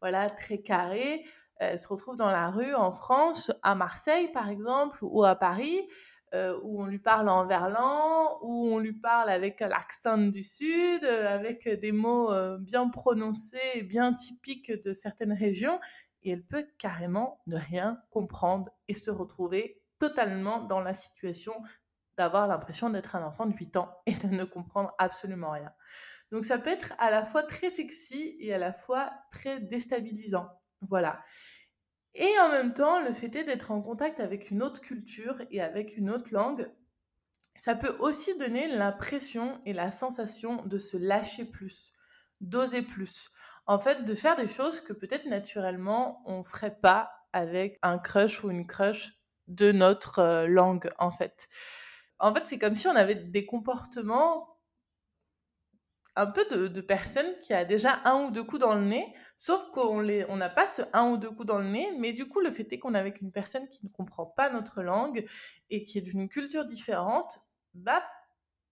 voilà, 0.00 0.28
très 0.28 0.58
carrée, 0.58 1.24
elle 1.56 1.78
se 1.78 1.88
retrouve 1.88 2.16
dans 2.16 2.30
la 2.30 2.50
rue 2.50 2.74
en 2.74 2.92
France, 2.92 3.50
à 3.62 3.74
Marseille 3.74 4.30
par 4.32 4.48
exemple, 4.48 4.98
ou 5.02 5.24
à 5.24 5.34
Paris, 5.34 5.88
euh, 6.34 6.58
où 6.62 6.82
on 6.82 6.86
lui 6.86 6.98
parle 6.98 7.28
en 7.28 7.46
verlan, 7.46 8.38
où 8.42 8.70
on 8.72 8.78
lui 8.78 8.92
parle 8.92 9.30
avec 9.30 9.60
l'accent 9.60 10.18
du 10.18 10.42
sud, 10.42 11.04
euh, 11.04 11.26
avec 11.26 11.68
des 11.68 11.92
mots 11.92 12.32
euh, 12.32 12.58
bien 12.58 12.88
prononcés, 12.88 13.82
bien 13.82 14.12
typiques 14.12 14.70
de 14.70 14.92
certaines 14.92 15.32
régions, 15.32 15.80
et 16.22 16.30
elle 16.30 16.44
peut 16.44 16.66
carrément 16.78 17.40
ne 17.46 17.56
rien 17.56 18.02
comprendre 18.10 18.70
et 18.88 18.94
se 18.94 19.10
retrouver 19.10 19.82
totalement 19.98 20.64
dans 20.64 20.80
la 20.80 20.94
situation 20.94 21.54
d'avoir 22.18 22.46
l'impression 22.48 22.90
d'être 22.90 23.16
un 23.16 23.22
enfant 23.22 23.46
de 23.46 23.54
8 23.54 23.76
ans 23.76 23.90
et 24.06 24.12
de 24.12 24.26
ne 24.26 24.44
comprendre 24.44 24.92
absolument 24.98 25.52
rien. 25.52 25.72
Donc 26.30 26.44
ça 26.44 26.58
peut 26.58 26.70
être 26.70 26.92
à 26.98 27.10
la 27.10 27.24
fois 27.24 27.42
très 27.42 27.70
sexy 27.70 28.36
et 28.40 28.52
à 28.52 28.58
la 28.58 28.72
fois 28.72 29.12
très 29.30 29.60
déstabilisant. 29.60 30.48
Voilà. 30.82 31.22
Et 32.14 32.30
en 32.40 32.48
même 32.50 32.74
temps, 32.74 33.02
le 33.02 33.12
fait 33.12 33.28
d'être 33.28 33.70
en 33.70 33.80
contact 33.80 34.20
avec 34.20 34.50
une 34.50 34.62
autre 34.62 34.80
culture 34.80 35.40
et 35.50 35.60
avec 35.60 35.96
une 35.96 36.10
autre 36.10 36.32
langue, 36.32 36.70
ça 37.54 37.74
peut 37.74 37.96
aussi 37.98 38.36
donner 38.38 38.68
l'impression 38.68 39.60
et 39.66 39.72
la 39.72 39.90
sensation 39.90 40.64
de 40.66 40.78
se 40.78 40.96
lâcher 40.96 41.44
plus, 41.44 41.92
d'oser 42.40 42.82
plus. 42.82 43.30
En 43.66 43.78
fait, 43.78 44.04
de 44.04 44.14
faire 44.14 44.36
des 44.36 44.48
choses 44.48 44.80
que 44.80 44.92
peut-être 44.92 45.26
naturellement 45.26 46.22
on 46.26 46.42
ferait 46.44 46.78
pas 46.80 47.10
avec 47.32 47.78
un 47.82 47.98
crush 47.98 48.42
ou 48.42 48.50
une 48.50 48.66
crush 48.66 49.12
de 49.48 49.72
notre 49.72 50.18
euh, 50.20 50.46
langue, 50.46 50.90
en 50.98 51.10
fait. 51.10 51.48
En 52.18 52.34
fait, 52.34 52.46
c'est 52.46 52.58
comme 52.58 52.74
si 52.74 52.86
on 52.88 52.96
avait 52.96 53.14
des 53.14 53.46
comportements 53.46 54.57
un 56.18 56.26
peu 56.26 56.44
de, 56.46 56.80
personne 56.80 57.26
qui 57.42 57.54
a 57.54 57.64
déjà 57.64 58.00
un 58.04 58.24
ou 58.24 58.30
deux 58.30 58.42
coups 58.42 58.60
dans 58.60 58.74
le 58.74 58.84
nez, 58.84 59.14
sauf 59.36 59.62
qu'on 59.72 60.04
on 60.28 60.36
n'a 60.36 60.48
pas 60.48 60.66
ce 60.66 60.82
un 60.92 61.10
ou 61.10 61.16
deux 61.16 61.30
coups 61.30 61.46
dans 61.46 61.58
le 61.58 61.68
nez, 61.68 61.88
mais 61.98 62.12
du 62.12 62.28
coup, 62.28 62.40
le 62.40 62.50
fait 62.50 62.72
est 62.72 62.78
qu'on 62.78 62.94
est 62.94 62.98
avec 62.98 63.20
une 63.20 63.30
personne 63.30 63.68
qui 63.68 63.84
ne 63.84 63.88
comprend 63.88 64.26
pas 64.26 64.50
notre 64.50 64.82
langue 64.82 65.24
et 65.70 65.84
qui 65.84 65.98
est 65.98 66.02
d'une 66.02 66.28
culture 66.28 66.64
différente, 66.64 67.38
bah, 67.74 68.02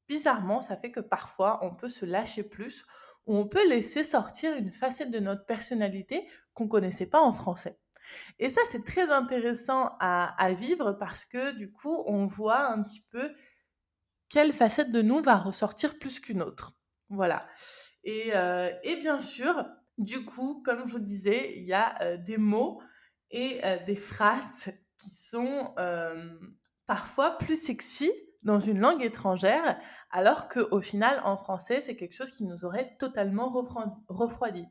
bizarrement, 0.08 0.60
ça 0.60 0.76
fait 0.76 0.90
que 0.90 1.00
parfois, 1.00 1.60
on 1.62 1.74
peut 1.74 1.88
se 1.88 2.04
lâcher 2.04 2.42
plus 2.42 2.84
ou 3.26 3.36
on 3.36 3.46
peut 3.46 3.68
laisser 3.68 4.02
sortir 4.02 4.52
une 4.56 4.72
facette 4.72 5.12
de 5.12 5.20
notre 5.20 5.46
personnalité 5.46 6.28
qu'on 6.52 6.66
connaissait 6.66 7.06
pas 7.06 7.20
en 7.20 7.32
français. 7.32 7.78
Et 8.38 8.48
ça, 8.48 8.60
c'est 8.70 8.84
très 8.84 9.10
intéressant 9.10 9.96
à 10.00 10.52
vivre 10.52 10.92
parce 10.92 11.24
que 11.24 11.52
du 11.52 11.72
coup, 11.72 12.02
on 12.06 12.26
voit 12.26 12.70
un 12.70 12.82
petit 12.82 13.04
peu 13.10 13.32
quelle 14.28 14.52
facette 14.52 14.92
de 14.92 15.02
nous 15.02 15.22
va 15.22 15.36
ressortir 15.36 15.98
plus 15.98 16.20
qu'une 16.20 16.42
autre. 16.42 16.75
Voilà. 17.10 17.46
Et, 18.04 18.30
euh, 18.34 18.70
et, 18.82 18.96
bien 18.96 19.20
sûr, 19.20 19.66
du 19.98 20.24
coup, 20.24 20.62
comme 20.64 20.86
je 20.86 20.92
vous 20.92 21.00
disais, 21.00 21.56
il 21.56 21.64
y 21.64 21.72
a 21.72 22.00
euh, 22.02 22.16
des 22.16 22.38
mots 22.38 22.80
et 23.30 23.60
euh, 23.64 23.82
des 23.84 23.96
phrases 23.96 24.72
qui 24.98 25.10
sont 25.10 25.74
parfois 26.86 27.36
plus 27.38 27.60
sexy 27.60 28.10
dans 28.44 28.60
une 28.60 28.78
langue 28.78 29.02
étrangère, 29.02 29.78
alors 30.10 30.48
qu'au 30.48 30.80
final, 30.80 31.20
en 31.24 31.36
français, 31.36 31.80
c'est 31.80 31.96
quelque 31.96 32.14
chose 32.14 32.30
qui 32.30 32.44
nous 32.44 32.64
aurait 32.64 32.96
totalement 32.98 33.50
refroidi. 34.08 34.64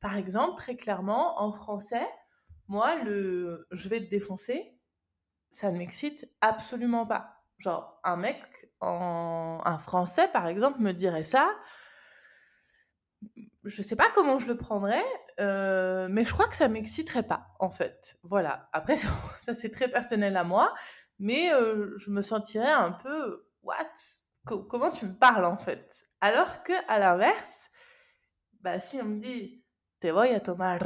Par 0.00 0.16
exemple, 0.16 0.56
très 0.56 0.76
clairement, 0.76 1.40
en 1.40 1.52
français, 1.52 2.06
moi, 2.68 2.96
le 3.04 3.66
je 3.70 3.88
vais 3.88 4.00
te 4.00 4.10
défoncer, 4.10 4.76
ça 5.50 5.70
ne 5.70 5.78
m'excite 5.78 6.28
absolument 6.40 7.06
pas. 7.06 7.41
Genre, 7.62 8.00
un 8.02 8.16
mec, 8.16 8.42
en 8.80 9.60
un 9.64 9.78
Français, 9.78 10.26
par 10.32 10.48
exemple, 10.48 10.80
me 10.80 10.90
dirait 10.90 11.22
ça. 11.22 11.48
Je 13.62 13.82
sais 13.82 13.94
pas 13.94 14.10
comment 14.12 14.40
je 14.40 14.48
le 14.48 14.56
prendrais, 14.56 15.04
euh, 15.38 16.08
mais 16.10 16.24
je 16.24 16.32
crois 16.32 16.48
que 16.48 16.56
ça 16.56 16.66
m'exciterait 16.66 17.22
pas, 17.22 17.46
en 17.60 17.70
fait. 17.70 18.18
Voilà. 18.24 18.68
Après, 18.72 18.96
ça, 19.38 19.54
c'est 19.54 19.70
très 19.70 19.88
personnel 19.88 20.36
à 20.36 20.42
moi, 20.42 20.74
mais 21.20 21.54
euh, 21.54 21.96
je 21.98 22.10
me 22.10 22.20
sentirais 22.20 22.72
un 22.72 22.90
peu, 22.90 23.46
what? 23.62 23.92
Comment 24.44 24.90
tu 24.90 25.06
me 25.06 25.14
parles, 25.14 25.44
en 25.44 25.56
fait? 25.56 26.04
Alors 26.20 26.64
que, 26.64 26.72
à 26.88 26.98
l'inverse, 26.98 27.70
bah, 28.60 28.80
si 28.80 29.00
on 29.00 29.04
me 29.04 29.20
dit, 29.20 29.64
te 30.00 30.08
voy 30.08 30.30
a 30.30 30.40
tomar 30.40 30.80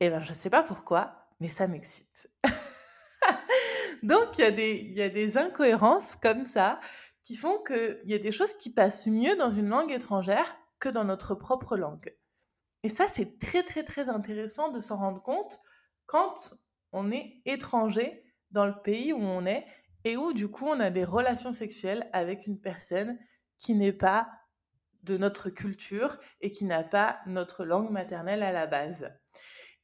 eh 0.00 0.10
ben, 0.10 0.22
je 0.22 0.34
sais 0.34 0.50
pas 0.50 0.62
pourquoi, 0.62 1.26
mais 1.40 1.48
ça 1.48 1.66
m'excite. 1.66 2.30
Donc, 4.02 4.38
il 4.38 4.44
y, 4.96 5.02
a 5.02 5.08
des, 5.08 5.38
incohérences 5.38 6.16
comme 6.16 6.44
ça 6.44 6.80
qui 7.24 7.34
font 7.36 7.62
qu'il 7.62 8.00
y 8.04 8.14
a 8.14 8.18
des 8.18 8.32
choses 8.32 8.54
qui 8.54 8.70
passent 8.70 9.06
mieux 9.06 9.36
dans 9.36 9.50
une 9.52 9.68
langue 9.68 9.92
étrangère 9.92 10.56
que 10.78 10.88
dans 10.88 11.04
notre 11.04 11.34
propre 11.34 11.76
langue. 11.76 12.14
Et 12.82 12.88
ça, 12.88 13.08
c'est 13.08 13.38
très, 13.38 13.62
très, 13.62 13.82
très 13.82 14.08
intéressant 14.08 14.70
de 14.70 14.80
s'en 14.80 14.96
rendre 14.96 15.22
compte 15.22 15.60
quand 16.06 16.54
on 16.92 17.10
est 17.10 17.42
étranger 17.44 18.22
dans 18.50 18.66
le 18.66 18.80
pays 18.82 19.12
où 19.12 19.20
on 19.20 19.44
est 19.44 19.66
et 20.04 20.16
où, 20.16 20.32
du 20.32 20.48
coup, 20.48 20.66
on 20.66 20.80
a 20.80 20.90
des 20.90 21.04
relations 21.04 21.52
sexuelles 21.52 22.08
avec 22.12 22.46
une 22.46 22.60
personne 22.60 23.18
qui 23.58 23.74
n'est 23.74 23.92
pas 23.92 24.28
de 25.02 25.16
notre 25.16 25.50
culture 25.50 26.18
et 26.40 26.50
qui 26.50 26.64
n'a 26.64 26.84
pas 26.84 27.20
notre 27.26 27.64
langue 27.64 27.90
maternelle 27.90 28.42
à 28.42 28.52
la 28.52 28.66
base. 28.66 29.10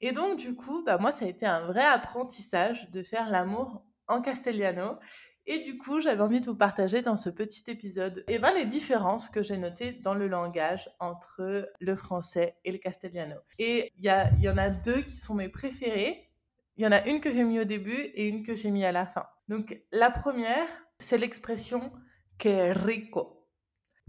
Et 0.00 0.12
donc, 0.12 0.38
du 0.38 0.54
coup, 0.54 0.82
bah, 0.84 0.98
moi, 0.98 1.12
ça 1.12 1.24
a 1.24 1.28
été 1.28 1.46
un 1.46 1.66
vrai 1.66 1.84
apprentissage 1.84 2.90
de 2.90 3.02
faire 3.02 3.30
l'amour 3.30 3.84
en 4.08 4.20
castellano. 4.20 4.98
Et 5.46 5.58
du 5.58 5.76
coup, 5.76 6.00
j'avais 6.00 6.22
envie 6.22 6.40
de 6.40 6.46
vous 6.46 6.56
partager 6.56 7.02
dans 7.02 7.18
ce 7.18 7.28
petit 7.28 7.64
épisode 7.66 8.24
eh 8.28 8.38
ben, 8.38 8.52
les 8.54 8.64
différences 8.64 9.28
que 9.28 9.42
j'ai 9.42 9.58
notées 9.58 9.92
dans 9.92 10.14
le 10.14 10.26
langage 10.26 10.88
entre 11.00 11.68
le 11.78 11.96
français 11.96 12.56
et 12.64 12.72
le 12.72 12.78
castellano. 12.78 13.36
Et 13.58 13.92
il 13.98 14.04
y, 14.04 14.42
y 14.42 14.48
en 14.48 14.56
a 14.56 14.70
deux 14.70 15.02
qui 15.02 15.18
sont 15.18 15.34
mes 15.34 15.50
préférées. 15.50 16.30
Il 16.76 16.84
y 16.84 16.86
en 16.86 16.92
a 16.92 17.06
une 17.06 17.20
que 17.20 17.30
j'ai 17.30 17.44
mis 17.44 17.60
au 17.60 17.64
début 17.64 17.92
et 17.92 18.26
une 18.26 18.42
que 18.42 18.54
j'ai 18.54 18.70
mis 18.70 18.84
à 18.84 18.92
la 18.92 19.06
fin. 19.06 19.26
Donc 19.48 19.78
la 19.92 20.10
première, 20.10 20.66
c'est 20.98 21.18
l'expression 21.18 21.92
que 22.38 22.72
rico. 22.84 23.46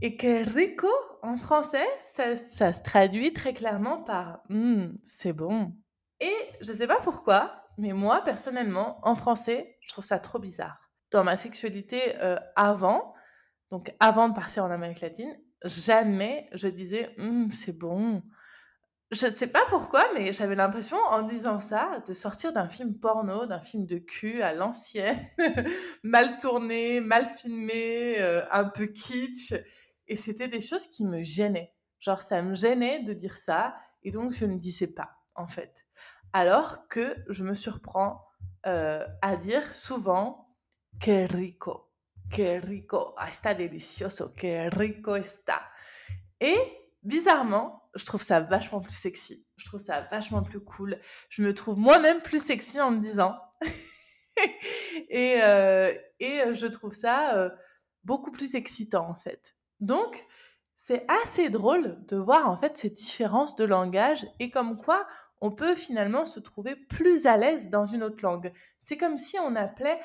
Et 0.02 0.16
que 0.18 0.44
rico, 0.54 0.90
en 1.22 1.38
français, 1.38 1.88
ça, 2.00 2.36
ça 2.36 2.74
se 2.74 2.82
traduit 2.82 3.34
très 3.34 3.54
clairement 3.54 4.04
par 4.04 4.42
hmm, 4.50 4.88
c'est 5.04 5.34
bon. 5.34 5.74
Et 6.20 6.36
je 6.62 6.72
ne 6.72 6.78
sais 6.78 6.88
pas 6.88 7.00
pourquoi, 7.04 7.65
mais 7.78 7.94
moi, 7.94 8.22
personnellement, 8.24 9.00
en 9.04 9.16
français, 9.16 9.78
je 9.82 9.90
trouve 9.90 10.06
ça 10.06 10.20
trop 10.20 10.40
bizarre. 10.40 10.80
Dans 11.12 11.24
ma 11.24 11.38
sexualité 11.38 12.18
euh, 12.20 12.38
avant, 12.56 13.14
donc 13.72 13.94
avant 14.00 14.30
de 14.30 14.34
partir 14.34 14.64
en 14.64 14.72
Amérique 14.72 15.02
latine, 15.02 15.36
jamais 15.64 16.50
je 16.54 16.68
disais 16.68 17.14
hum, 17.20 17.52
c'est 17.52 17.78
bon. 17.78 18.24
Je 19.12 19.28
ne 19.28 19.32
sais 19.32 19.48
pas 19.48 19.64
pourquoi, 19.70 20.04
mais 20.16 20.34
j'avais 20.34 20.56
l'impression, 20.56 20.98
en 21.10 21.22
disant 21.22 21.60
ça, 21.60 22.02
de 22.08 22.14
sortir 22.14 22.52
d'un 22.54 22.68
film 22.68 23.00
porno, 23.00 23.46
d'un 23.46 23.62
film 23.62 23.86
de 23.86 23.98
cul 23.98 24.42
à 24.42 24.54
l'ancienne, 24.54 25.20
mal 26.04 26.38
tourné, 26.38 27.02
mal 27.02 27.28
filmé, 27.28 28.20
euh, 28.20 28.44
un 28.52 28.66
peu 28.66 28.88
kitsch. 28.88 29.54
Et 30.08 30.16
c'était 30.16 30.48
des 30.48 30.60
choses 30.60 30.88
qui 30.88 31.06
me 31.06 31.22
gênaient. 31.22 31.74
Genre, 32.00 32.22
ça 32.22 32.42
me 32.42 32.56
gênait 32.56 33.04
de 33.04 33.14
dire 33.14 33.36
ça, 33.36 33.76
et 34.04 34.12
donc 34.12 34.32
je 34.32 34.46
ne 34.46 34.58
disais 34.58 34.88
pas, 34.88 35.12
en 35.36 35.48
fait 35.48 35.86
alors 36.36 36.90
que 36.90 37.16
je 37.30 37.46
me 37.46 37.54
surprends 37.54 38.28
euh, 38.68 39.08
à 39.22 39.38
dire 39.38 39.72
souvent 39.72 40.50
que 41.00 41.32
rico, 41.34 41.90
que 42.30 42.60
rico, 42.60 43.14
ah, 43.16 43.30
está 43.30 43.54
delicioso, 43.54 44.34
que 44.36 44.70
rico 44.78 45.16
está. 45.16 45.62
Et 46.42 46.58
bizarrement, 47.04 47.90
je 47.96 48.04
trouve 48.04 48.22
ça 48.22 48.42
vachement 48.42 48.82
plus 48.82 48.94
sexy. 48.94 49.46
Je 49.56 49.64
trouve 49.64 49.80
ça 49.80 50.02
vachement 50.12 50.44
plus 50.44 50.60
cool. 50.60 51.00
Je 51.30 51.42
me 51.42 51.54
trouve 51.54 51.80
moi-même 51.80 52.22
plus 52.22 52.44
sexy 52.44 52.82
en 52.82 52.92
me 52.92 53.00
disant. 53.00 53.40
et, 55.10 55.36
euh, 55.42 55.94
et 56.20 56.54
je 56.54 56.68
trouve 56.68 56.94
ça 56.94 57.38
euh, 57.38 57.50
beaucoup 58.04 58.34
plus 58.34 58.56
excitant 58.56 59.10
en 59.10 59.16
fait. 59.16 59.56
Donc, 59.80 60.28
c'est 60.76 61.06
assez 61.24 61.48
drôle 61.48 61.98
de 62.08 62.18
voir 62.18 62.50
en 62.50 62.58
fait 62.58 62.76
ces 62.76 62.90
différences 62.90 63.56
de 63.56 63.64
langage 63.64 64.28
et 64.40 64.50
comme 64.50 64.76
quoi 64.76 65.08
on 65.42 65.52
peut 65.52 65.76
finalement 65.76 66.26
se 66.26 66.40
trouver 66.40 66.76
plus 66.76 67.26
à 67.26 67.38
l'aise 67.38 67.70
dans 67.70 67.86
une 67.86 68.04
autre 68.04 68.24
langue. 68.24 68.52
C'est 68.80 68.98
comme 68.98 69.18
si 69.18 69.38
on 69.40 69.56
appelait 69.56 70.00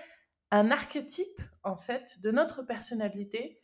un 0.51 0.71
archétype 0.71 1.41
en 1.63 1.77
fait 1.77 2.21
de 2.21 2.31
notre 2.31 2.63
personnalité 2.63 3.63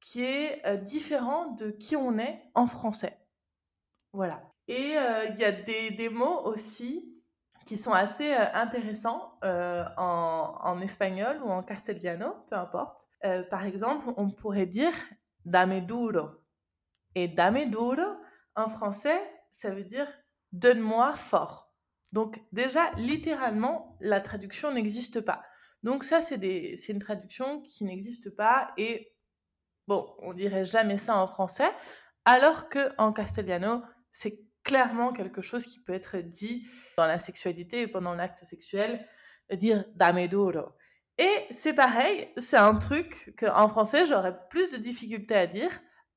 qui 0.00 0.22
est 0.22 0.64
euh, 0.66 0.76
différent 0.76 1.52
de 1.52 1.70
qui 1.70 1.96
on 1.96 2.18
est 2.18 2.42
en 2.54 2.66
français. 2.66 3.18
Voilà. 4.12 4.42
Et 4.68 4.96
euh, 4.98 5.26
il 5.30 5.38
y 5.38 5.44
a 5.44 5.52
des, 5.52 6.08
mots 6.08 6.42
aussi 6.44 7.12
qui 7.66 7.76
sont 7.76 7.92
assez 7.92 8.34
euh, 8.34 8.52
intéressants 8.54 9.38
en, 9.42 10.58
en, 10.60 10.80
espagnol 10.80 11.40
ou 11.42 11.48
en 11.48 11.62
castellano, 11.62 12.34
peu 12.48 12.56
importe. 12.56 13.08
par 13.50 13.64
exemple, 13.64 14.12
on 14.16 14.28
pourrait 14.28 14.66
dire 14.66 14.92
dame 15.44 15.80
duro. 15.80 16.28
Et 17.14 17.28
dame 17.28 17.70
duro, 17.70 18.02
en 18.56 18.66
français, 18.66 19.20
ça 19.50 19.70
veut 19.70 19.84
dire 19.84 20.08
donne-moi 20.52 21.14
fort. 21.14 21.72
Donc 22.12 22.40
déjà, 22.52 22.90
littéralement, 22.96 23.96
la 24.00 24.20
traduction 24.20 24.72
n'existe 24.72 25.20
pas. 25.20 25.42
Donc 25.82 26.04
ça, 26.04 26.20
c'est 26.22 26.36
une 26.88 26.98
traduction 26.98 27.60
qui 27.62 27.84
n'existe 27.84 28.30
pas 28.30 28.72
et 28.76 29.14
bon, 29.86 30.14
on 30.18 30.32
dirait 30.32 30.64
jamais 30.64 30.96
ça 30.96 31.16
en 31.16 31.28
français, 31.28 31.70
alors 32.24 32.68
que 32.68 32.90
en 32.98 33.12
castellano, 33.12 33.82
c'est 34.10 34.40
clairement 34.64 35.12
quelque 35.12 35.42
chose 35.42 35.66
qui 35.66 35.78
peut 35.78 35.92
être 35.92 36.18
dit 36.18 36.66
dans 36.96 37.06
la 37.06 37.18
sexualité 37.18 37.82
et 37.82 37.86
pendant 37.86 38.14
l'acte 38.14 38.44
sexuel, 38.44 39.06
dire 39.52 39.84
dame 39.94 40.26
duro. 40.26 40.72
Et 41.18 41.46
c'est 41.50 41.72
pareil, 41.72 42.28
c'est 42.36 42.56
un 42.56 42.74
truc 42.74 43.34
qu'en 43.38 43.68
français, 43.68 44.06
j'aurais 44.06 44.36
plus 44.48 44.68
de 44.70 44.76
difficultés 44.76 45.36
à 45.36 45.46
dire, 45.46 45.70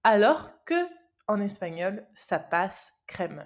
alors 0.04 0.64
que 0.66 0.74
en 1.28 1.40
espagnol, 1.40 2.08
ça 2.16 2.40
passe 2.40 2.92
crème. 3.06 3.46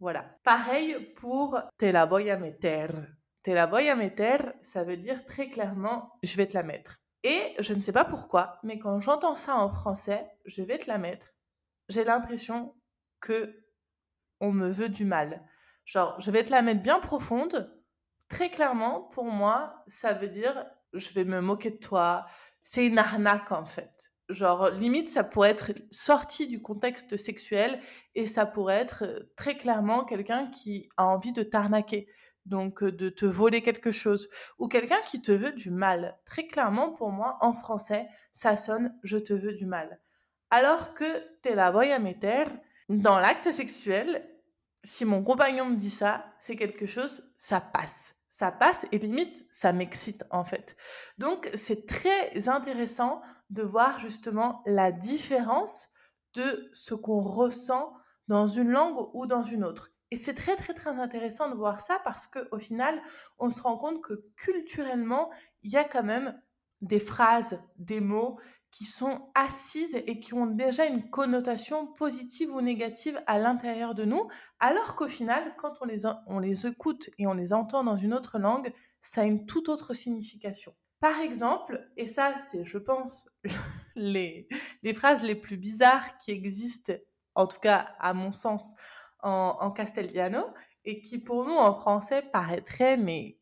Voilà. 0.00 0.24
Pareil 0.42 1.12
pour 1.16 1.60
te 1.76 1.84
la 1.84 2.06
voy 2.06 2.30
a 2.30 2.38
meter. 2.38 2.88
Te 3.42 3.50
la 3.50 3.66
voy 3.66 3.88
a 3.88 3.96
meter, 3.96 4.38
ça 4.62 4.82
veut 4.82 4.96
dire 4.96 5.24
très 5.26 5.48
clairement 5.48 6.18
je 6.22 6.36
vais 6.36 6.46
te 6.46 6.54
la 6.54 6.62
mettre. 6.62 6.96
Et 7.22 7.54
je 7.58 7.74
ne 7.74 7.80
sais 7.80 7.92
pas 7.92 8.06
pourquoi, 8.06 8.58
mais 8.62 8.78
quand 8.78 9.00
j'entends 9.00 9.36
ça 9.36 9.56
en 9.56 9.68
français, 9.68 10.26
je 10.46 10.62
vais 10.62 10.78
te 10.78 10.88
la 10.88 10.96
mettre, 10.96 11.34
j'ai 11.90 12.04
l'impression 12.04 12.74
que 13.20 13.62
on 14.40 14.52
me 14.52 14.68
veut 14.68 14.88
du 14.88 15.04
mal. 15.04 15.46
Genre, 15.84 16.18
je 16.18 16.30
vais 16.30 16.44
te 16.44 16.50
la 16.50 16.62
mettre 16.62 16.82
bien 16.82 16.98
profonde. 16.98 17.78
Très 18.28 18.50
clairement, 18.50 19.02
pour 19.12 19.26
moi, 19.26 19.84
ça 19.86 20.14
veut 20.14 20.28
dire 20.28 20.64
je 20.94 21.12
vais 21.12 21.24
me 21.24 21.40
moquer 21.40 21.70
de 21.70 21.76
toi. 21.76 22.26
C'est 22.62 22.86
une 22.86 22.98
arnaque 22.98 23.52
en 23.52 23.66
fait. 23.66 24.12
Genre, 24.30 24.70
limite, 24.70 25.08
ça 25.08 25.24
pourrait 25.24 25.50
être 25.50 25.72
sorti 25.90 26.46
du 26.46 26.62
contexte 26.62 27.16
sexuel 27.16 27.80
et 28.14 28.26
ça 28.26 28.46
pourrait 28.46 28.80
être 28.80 29.04
euh, 29.04 29.32
très 29.36 29.56
clairement 29.56 30.04
quelqu'un 30.04 30.46
qui 30.46 30.88
a 30.96 31.06
envie 31.06 31.32
de 31.32 31.42
t'arnaquer, 31.42 32.08
donc 32.46 32.82
euh, 32.82 32.92
de 32.92 33.08
te 33.08 33.26
voler 33.26 33.62
quelque 33.62 33.90
chose, 33.90 34.28
ou 34.58 34.68
quelqu'un 34.68 35.00
qui 35.06 35.20
te 35.20 35.32
veut 35.32 35.52
du 35.52 35.70
mal. 35.70 36.18
Très 36.24 36.46
clairement, 36.46 36.90
pour 36.90 37.10
moi, 37.10 37.38
en 37.40 37.52
français, 37.52 38.06
ça 38.32 38.56
sonne 38.56 38.96
je 39.02 39.18
te 39.18 39.32
veux 39.32 39.52
du 39.52 39.66
mal. 39.66 40.00
Alors 40.50 40.94
que 40.94 41.04
te 41.42 41.48
la 41.48 41.70
voy 41.70 41.92
a 41.92 41.98
meter 41.98 42.44
dans 42.88 43.18
l'acte 43.18 43.50
sexuel, 43.50 44.26
si 44.82 45.04
mon 45.04 45.22
compagnon 45.22 45.66
me 45.66 45.76
dit 45.76 45.90
ça, 45.90 46.24
c'est 46.38 46.56
quelque 46.56 46.86
chose, 46.86 47.22
ça 47.36 47.60
passe. 47.60 48.19
Ça 48.40 48.50
passe 48.50 48.86
et 48.90 48.98
limite, 48.98 49.44
ça 49.50 49.74
m'excite 49.74 50.24
en 50.30 50.44
fait. 50.44 50.74
Donc, 51.18 51.50
c'est 51.54 51.84
très 51.84 52.48
intéressant 52.48 53.20
de 53.50 53.62
voir 53.62 53.98
justement 53.98 54.62
la 54.64 54.92
différence 54.92 55.90
de 56.32 56.70
ce 56.72 56.94
qu'on 56.94 57.20
ressent 57.20 57.92
dans 58.28 58.48
une 58.48 58.70
langue 58.70 59.10
ou 59.12 59.26
dans 59.26 59.42
une 59.42 59.62
autre. 59.62 59.90
Et 60.10 60.16
c'est 60.16 60.32
très 60.32 60.56
très 60.56 60.72
très 60.72 60.98
intéressant 60.98 61.50
de 61.50 61.54
voir 61.54 61.82
ça 61.82 62.00
parce 62.02 62.26
que 62.26 62.48
au 62.50 62.58
final, 62.58 63.02
on 63.38 63.50
se 63.50 63.60
rend 63.60 63.76
compte 63.76 64.00
que 64.02 64.14
culturellement, 64.36 65.30
il 65.62 65.72
y 65.72 65.76
a 65.76 65.84
quand 65.84 66.02
même 66.02 66.40
des 66.80 66.98
phrases, 66.98 67.60
des 67.76 68.00
mots 68.00 68.40
qui 68.70 68.84
sont 68.84 69.30
assises 69.34 69.96
et 70.06 70.20
qui 70.20 70.34
ont 70.34 70.46
déjà 70.46 70.86
une 70.86 71.10
connotation 71.10 71.86
positive 71.86 72.54
ou 72.54 72.60
négative 72.60 73.20
à 73.26 73.38
l'intérieur 73.38 73.94
de 73.94 74.04
nous, 74.04 74.28
alors 74.60 74.94
qu'au 74.94 75.08
final, 75.08 75.54
quand 75.56 75.74
on 75.80 75.86
les, 75.86 76.02
on 76.26 76.38
les 76.38 76.66
écoute 76.66 77.10
et 77.18 77.26
on 77.26 77.34
les 77.34 77.52
entend 77.52 77.82
dans 77.82 77.96
une 77.96 78.14
autre 78.14 78.38
langue, 78.38 78.72
ça 79.00 79.22
a 79.22 79.24
une 79.24 79.44
toute 79.46 79.68
autre 79.68 79.92
signification. 79.92 80.74
Par 81.00 81.18
exemple, 81.18 81.90
et 81.96 82.06
ça 82.06 82.34
c'est, 82.50 82.64
je 82.64 82.78
pense, 82.78 83.28
les, 83.96 84.48
les 84.82 84.94
phrases 84.94 85.22
les 85.22 85.34
plus 85.34 85.56
bizarres 85.56 86.18
qui 86.18 86.30
existent, 86.30 86.92
en 87.34 87.46
tout 87.46 87.58
cas 87.58 87.94
à 87.98 88.12
mon 88.12 88.32
sens, 88.32 88.74
en, 89.22 89.56
en 89.60 89.70
castellano, 89.70 90.44
et 90.84 91.02
qui 91.02 91.18
pour 91.18 91.44
nous 91.44 91.54
en 91.54 91.74
français 91.74 92.22
paraîtraient 92.22 92.96
mais 92.96 93.38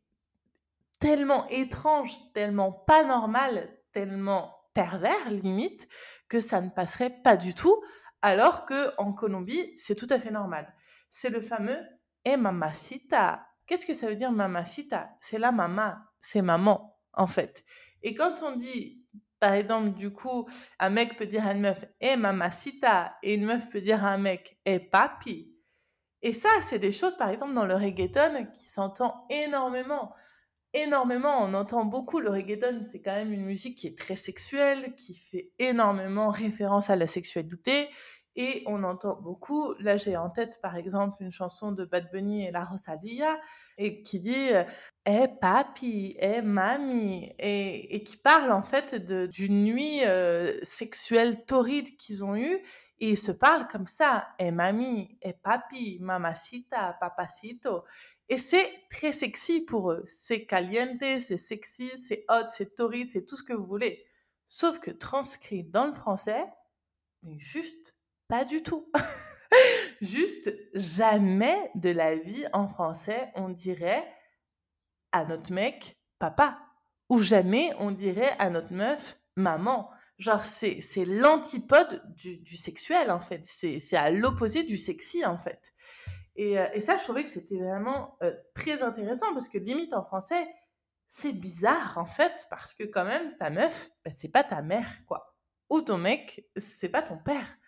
tellement 0.98 1.46
étrange, 1.48 2.12
tellement 2.32 2.72
pas 2.72 3.04
normal, 3.04 3.78
tellement 3.92 4.57
pervers 4.78 5.28
limite 5.30 5.88
que 6.28 6.38
ça 6.38 6.60
ne 6.60 6.70
passerait 6.70 7.10
pas 7.24 7.36
du 7.36 7.52
tout, 7.52 7.82
alors 8.22 8.64
que 8.64 8.94
en 8.98 9.12
Colombie, 9.12 9.74
c'est 9.76 9.96
tout 9.96 10.06
à 10.08 10.20
fait 10.20 10.30
normal. 10.30 10.72
C'est 11.10 11.30
le 11.30 11.40
fameux 11.40 11.80
"eh 12.24 12.36
mamacita". 12.36 13.44
Qu'est-ce 13.66 13.84
que 13.84 13.92
ça 13.92 14.06
veut 14.06 14.14
dire 14.14 14.30
mamacita? 14.30 15.10
C'est 15.18 15.40
la 15.40 15.50
maman, 15.50 15.94
c'est 16.20 16.42
maman 16.42 16.96
en 17.12 17.26
fait. 17.26 17.64
Et 18.04 18.14
quand 18.14 18.44
on 18.44 18.54
dit 18.54 19.04
par 19.40 19.54
exemple, 19.54 19.90
du 19.94 20.12
coup, 20.12 20.48
un 20.78 20.90
mec 20.90 21.16
peut 21.16 21.26
dire 21.26 21.44
à 21.44 21.54
une 21.54 21.62
meuf 21.62 21.84
"eh 22.00 22.16
mamacita" 22.16 23.16
et 23.24 23.34
une 23.34 23.46
meuf 23.46 23.68
peut 23.70 23.80
dire 23.80 24.04
à 24.04 24.10
un 24.10 24.18
mec 24.18 24.60
"eh 24.64 24.78
papi". 24.78 25.56
Et 26.22 26.32
ça, 26.32 26.50
c'est 26.62 26.78
des 26.78 26.92
choses, 26.92 27.16
par 27.16 27.30
exemple, 27.30 27.54
dans 27.54 27.66
le 27.66 27.74
reggaeton 27.74 28.46
qui 28.54 28.68
s'entend 28.68 29.26
énormément 29.28 30.14
énormément. 30.74 31.42
On 31.42 31.54
entend 31.54 31.84
beaucoup 31.84 32.20
le 32.20 32.30
reggaeton, 32.30 32.80
c'est 32.82 33.00
quand 33.00 33.14
même 33.14 33.32
une 33.32 33.44
musique 33.44 33.78
qui 33.78 33.86
est 33.86 33.98
très 33.98 34.16
sexuelle, 34.16 34.94
qui 34.94 35.14
fait 35.14 35.50
énormément 35.58 36.28
référence 36.30 36.90
à 36.90 36.96
la 36.96 37.06
sexualité. 37.06 37.88
Et 38.40 38.62
on 38.66 38.84
entend 38.84 39.20
beaucoup, 39.20 39.74
là 39.80 39.96
j'ai 39.96 40.16
en 40.16 40.28
tête 40.30 40.60
par 40.62 40.76
exemple 40.76 41.16
une 41.20 41.32
chanson 41.32 41.72
de 41.72 41.84
Bad 41.84 42.08
Bunny 42.12 42.46
et 42.46 42.52
la 42.52 42.64
Rosalia, 42.64 43.36
et 43.78 44.04
qui 44.04 44.20
dit 44.20 44.50
Eh 45.06 45.26
papi, 45.40 46.16
eh 46.20 46.40
mami, 46.40 47.32
et, 47.40 47.96
et 47.96 48.04
qui 48.04 48.16
parle 48.16 48.52
en 48.52 48.62
fait 48.62 48.94
d'une 48.94 49.64
nuit 49.64 50.04
euh, 50.04 50.56
sexuelle 50.62 51.46
torride 51.46 51.96
qu'ils 51.96 52.24
ont 52.24 52.36
eue, 52.36 52.62
et 53.00 53.10
ils 53.10 53.18
se 53.18 53.32
parlent 53.32 53.66
comme 53.66 53.86
ça, 53.86 54.28
eh 54.38 54.52
mami, 54.52 55.18
eh 55.22 55.32
papi, 55.32 55.98
mamacita, 56.00 56.96
papacito. 57.00 57.84
Et 58.28 58.36
c'est 58.38 58.70
très 58.90 59.12
sexy 59.12 59.60
pour 59.60 59.92
eux. 59.92 60.04
C'est 60.06 60.44
caliente, 60.44 61.00
c'est 61.00 61.36
sexy, 61.36 61.90
c'est 61.96 62.24
hot, 62.28 62.46
c'est 62.48 62.74
torride, 62.74 63.08
c'est 63.08 63.24
tout 63.24 63.36
ce 63.36 63.42
que 63.42 63.54
vous 63.54 63.66
voulez. 63.66 64.04
Sauf 64.46 64.78
que 64.80 64.90
transcrit 64.90 65.64
dans 65.64 65.86
le 65.86 65.92
français, 65.92 66.44
juste 67.38 67.96
pas 68.28 68.44
du 68.44 68.62
tout. 68.62 68.90
juste 70.02 70.54
jamais 70.74 71.70
de 71.74 71.90
la 71.90 72.16
vie 72.16 72.44
en 72.52 72.68
français 72.68 73.32
on 73.34 73.48
dirait 73.48 74.06
à 75.12 75.24
notre 75.24 75.52
mec 75.52 75.96
papa. 76.18 76.58
Ou 77.08 77.20
jamais 77.22 77.72
on 77.78 77.90
dirait 77.90 78.36
à 78.38 78.50
notre 78.50 78.72
meuf 78.72 79.18
maman. 79.36 79.90
Genre, 80.18 80.44
c'est, 80.44 80.80
c'est 80.80 81.04
l'antipode 81.04 82.02
du, 82.14 82.38
du 82.38 82.56
sexuel, 82.56 83.10
en 83.10 83.20
fait. 83.20 83.46
C'est, 83.46 83.78
c'est 83.78 83.96
à 83.96 84.10
l'opposé 84.10 84.64
du 84.64 84.76
sexy, 84.76 85.24
en 85.24 85.38
fait. 85.38 85.72
Et, 86.38 86.56
euh, 86.56 86.66
et, 86.72 86.80
ça, 86.80 86.96
je 86.96 87.02
trouvais 87.02 87.24
que 87.24 87.28
c'était 87.28 87.58
vraiment 87.58 88.16
euh, 88.22 88.32
très 88.54 88.82
intéressant 88.82 89.34
parce 89.34 89.48
que 89.48 89.58
limite 89.58 89.92
en 89.92 90.04
français, 90.04 90.48
c'est 91.08 91.32
bizarre 91.32 91.98
en 91.98 92.04
fait 92.04 92.46
parce 92.48 92.72
que 92.72 92.84
quand 92.84 93.04
même 93.04 93.36
ta 93.38 93.50
meuf, 93.50 93.90
ben, 94.04 94.12
c'est 94.16 94.28
pas 94.30 94.44
ta 94.44 94.62
mère 94.62 95.04
quoi, 95.06 95.36
ou 95.68 95.80
ton 95.80 95.98
mec, 95.98 96.48
c'est 96.56 96.88
pas 96.90 97.02
ton 97.02 97.18
père. 97.18 97.58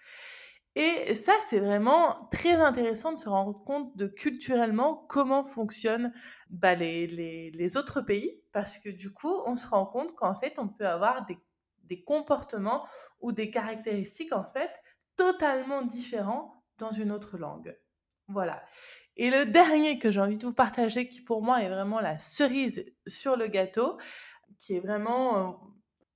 Et 0.76 1.16
ça, 1.16 1.32
c'est 1.44 1.58
vraiment 1.58 2.28
très 2.30 2.54
intéressant 2.54 3.12
de 3.12 3.18
se 3.18 3.28
rendre 3.28 3.64
compte 3.64 3.96
de 3.96 4.06
culturellement 4.06 5.04
comment 5.08 5.42
fonctionnent 5.42 6.12
bah, 6.48 6.76
les, 6.76 7.08
les, 7.08 7.50
les, 7.50 7.76
autres 7.76 8.00
pays, 8.00 8.40
parce 8.52 8.78
que 8.78 8.88
du 8.88 9.12
coup, 9.12 9.34
on 9.46 9.56
se 9.56 9.66
rend 9.66 9.84
compte 9.84 10.14
qu'en 10.14 10.36
fait, 10.36 10.54
on 10.58 10.68
peut 10.68 10.86
avoir 10.86 11.26
des, 11.26 11.38
des 11.84 12.04
comportements 12.04 12.86
ou 13.20 13.32
des 13.32 13.50
caractéristiques 13.50 14.32
en 14.32 14.44
fait 14.44 14.70
totalement 15.16 15.82
différents 15.82 16.62
dans 16.78 16.92
une 16.92 17.10
autre 17.10 17.36
langue. 17.36 17.76
Voilà. 18.32 18.62
Et 19.16 19.30
le 19.30 19.44
dernier 19.44 19.98
que 19.98 20.10
j'ai 20.10 20.20
envie 20.20 20.38
de 20.38 20.46
vous 20.46 20.54
partager, 20.54 21.08
qui 21.08 21.20
pour 21.20 21.42
moi 21.42 21.62
est 21.62 21.68
vraiment 21.68 22.00
la 22.00 22.18
cerise 22.18 22.84
sur 23.06 23.36
le 23.36 23.48
gâteau, 23.48 23.98
qui 24.60 24.74
est 24.74 24.80
vraiment 24.80 25.36
euh, 25.36 25.52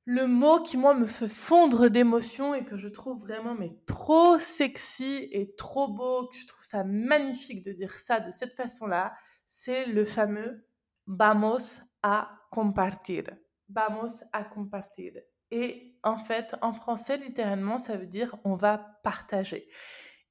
le 0.05 0.27
mot 0.27 0.61
qui 0.61 0.77
moi 0.77 0.95
me 0.95 1.07
fait 1.07 1.29
fondre 1.29 1.89
d'émotion 1.89 2.55
et 2.55 2.65
que 2.65 2.77
je 2.77 2.89
trouve 2.89 3.21
vraiment 3.21 3.55
mais 3.55 3.71
trop 3.87 4.39
sexy 4.39 5.29
et 5.33 5.55
trop 5.57 5.89
beau, 5.89 6.29
que 6.29 6.37
je 6.37 6.47
trouve 6.47 6.65
ça 6.65 6.85
magnifique 6.85 7.63
de 7.63 7.73
dire 7.73 7.93
ça 7.93 8.21
de 8.21 8.31
cette 8.31 8.55
façon-là, 8.55 9.15
c'est 9.47 9.87
le 9.87 10.05
fameux 10.05 10.67
vamos 11.07 11.81
a 12.03 12.31
compartir. 12.51 13.25
Vamos 13.69 14.23
a 14.33 14.45
compartir. 14.45 15.15
Et 15.51 15.99
en 16.03 16.19
fait, 16.19 16.55
en 16.63 16.73
français, 16.73 17.17
littéralement, 17.17 17.79
ça 17.79 17.97
veut 17.97 18.07
dire 18.07 18.37
on 18.45 18.57
va 18.57 18.79
partager. 19.03 19.69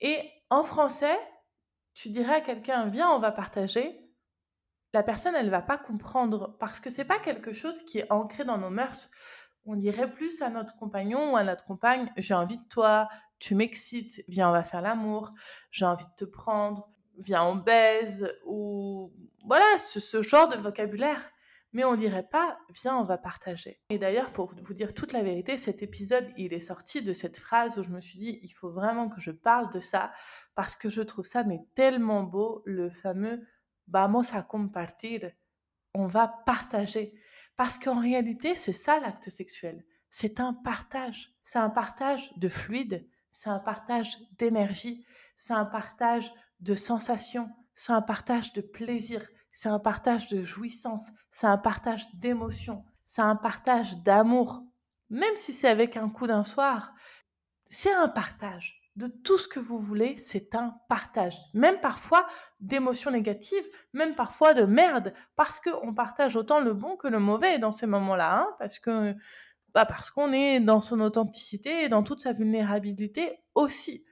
Et 0.02 0.20
en 0.50 0.64
français, 0.64 1.18
tu 1.94 2.10
dirais 2.10 2.36
à 2.36 2.42
quelqu'un, 2.42 2.88
viens, 2.88 3.10
on 3.10 3.20
va 3.20 3.32
partager, 3.32 4.04
la 4.94 5.04
personne, 5.04 5.36
elle 5.36 5.50
va 5.50 5.62
pas 5.62 5.78
comprendre 5.78 6.56
parce 6.60 6.80
que 6.80 6.90
c'est 6.90 7.06
pas 7.06 7.20
quelque 7.20 7.52
chose 7.52 7.84
qui 7.84 8.00
est 8.00 8.12
ancré 8.12 8.44
dans 8.44 8.60
nos 8.60 8.70
mœurs. 8.70 9.10
On 9.66 9.76
dirait 9.76 10.12
plus 10.12 10.42
à 10.42 10.50
notre 10.50 10.76
compagnon 10.76 11.34
ou 11.34 11.38
à 11.38 11.44
notre 11.44 11.64
compagne, 11.64 12.12
j'ai 12.18 12.34
envie 12.34 12.58
de 12.58 12.68
toi, 12.70 13.10
tu 13.40 13.56
m'excites, 13.56 14.24
viens, 14.28 14.50
on 14.50 14.52
va 14.52 14.64
faire 14.64 14.82
l'amour, 14.82 15.34
j'ai 15.72 15.86
envie 15.86 16.06
de 16.06 16.16
te 16.16 16.26
prendre, 16.26 16.90
viens, 17.18 17.44
on 17.44 17.56
baise, 17.56 18.32
ou 18.46 19.12
voilà, 19.46 19.66
ce, 19.80 20.00
ce 20.00 20.22
genre 20.22 20.48
de 20.48 20.58
vocabulaire 20.58 21.33
mais 21.74 21.84
on 21.84 21.96
dirait 21.96 22.28
pas 22.28 22.58
viens 22.82 22.98
on 22.98 23.04
va 23.04 23.18
partager. 23.18 23.82
Et 23.90 23.98
d'ailleurs 23.98 24.32
pour 24.32 24.54
vous 24.56 24.74
dire 24.74 24.94
toute 24.94 25.12
la 25.12 25.24
vérité, 25.24 25.58
cet 25.58 25.84
épisode 25.84 26.32
il 26.38 26.54
est 26.54 26.60
sorti 26.60 27.02
de 27.02 27.14
cette 27.14 27.38
phrase 27.38 27.78
où 27.78 27.84
je 27.84 27.90
me 27.90 28.00
suis 28.00 28.20
dit 28.20 28.40
il 28.42 28.52
faut 28.52 28.72
vraiment 28.72 29.10
que 29.10 29.20
je 29.20 29.32
parle 29.32 29.72
de 29.72 29.80
ça 29.80 30.14
parce 30.56 30.76
que 30.76 30.90
je 30.90 31.02
trouve 31.02 31.26
ça 31.26 31.44
mais 31.44 31.60
tellement 31.76 32.24
beau 32.24 32.62
le 32.66 32.90
fameux 32.90 33.46
vamos 33.88 34.34
a 34.34 34.42
compartir, 34.44 35.30
on 35.94 36.08
va 36.08 36.28
partager 36.28 37.14
parce 37.56 37.78
qu'en 37.78 38.00
réalité 38.00 38.56
c'est 38.56 38.74
ça 38.74 39.00
l'acte 39.00 39.30
sexuel, 39.30 39.86
c'est 40.10 40.40
un 40.40 40.54
partage, 40.54 41.34
c'est 41.44 41.60
un 41.60 41.70
partage 41.70 42.32
de 42.38 42.50
fluide, 42.50 43.08
c'est 43.32 43.50
un 43.50 43.60
partage 43.60 44.18
d'énergie, 44.38 45.06
c'est 45.36 45.54
un 45.54 45.66
partage 45.66 46.32
de 46.60 46.76
sensations, 46.76 47.50
c'est 47.74 47.94
un 47.94 48.02
partage 48.02 48.54
de 48.54 48.62
plaisir, 48.62 49.28
c'est 49.54 49.70
un 49.70 49.80
partage 49.80 50.28
de 50.30 50.42
jouissance, 50.42 51.12
c'est 51.32 51.48
un 51.48 51.60
partage 51.60 52.14
d'émotion, 52.16 52.84
c'est 53.06 53.22
un 53.22 53.36
partage 53.36 53.98
d'amour. 54.00 54.64
Même 55.10 55.36
si 55.36 55.54
c'est 55.54 55.70
avec 55.70 55.96
un 55.96 56.10
coup 56.10 56.26
d'un 56.26 56.44
soir, 56.44 56.94
c'est 57.68 57.94
un 57.94 58.08
partage 58.10 58.82
de 58.96 59.08
tout 59.08 59.38
ce 59.38 59.48
que 59.48 59.60
vous 59.60 59.80
voulez, 59.80 60.18
c'est 60.18 60.56
un 60.56 60.76
partage. 60.90 61.38
Même 61.54 61.80
parfois 61.80 62.28
d'émotions 62.60 63.12
négatives, 63.12 63.68
même 63.94 64.16
parfois 64.16 64.56
de 64.56 64.64
merde, 64.64 65.14
parce 65.36 65.60
qu'on 65.60 65.94
partage 65.94 66.36
autant 66.36 66.60
le 66.60 66.74
bon 66.74 66.96
que 66.96 67.08
le 67.08 67.20
mauvais 67.20 67.60
dans 67.60 67.72
ces 67.72 67.86
moments-là, 67.86 68.40
hein, 68.40 68.56
parce 68.60 68.80
que 68.80 69.16
bah 69.74 69.86
parce 69.86 70.12
qu'on 70.12 70.34
est 70.34 70.60
dans 70.60 70.80
son 70.80 71.00
authenticité 71.00 71.84
et 71.84 71.90
dans 71.90 72.04
toute 72.04 72.22
sa 72.22 72.34
vulnérabilité 72.34 73.40
aussi. 73.56 74.04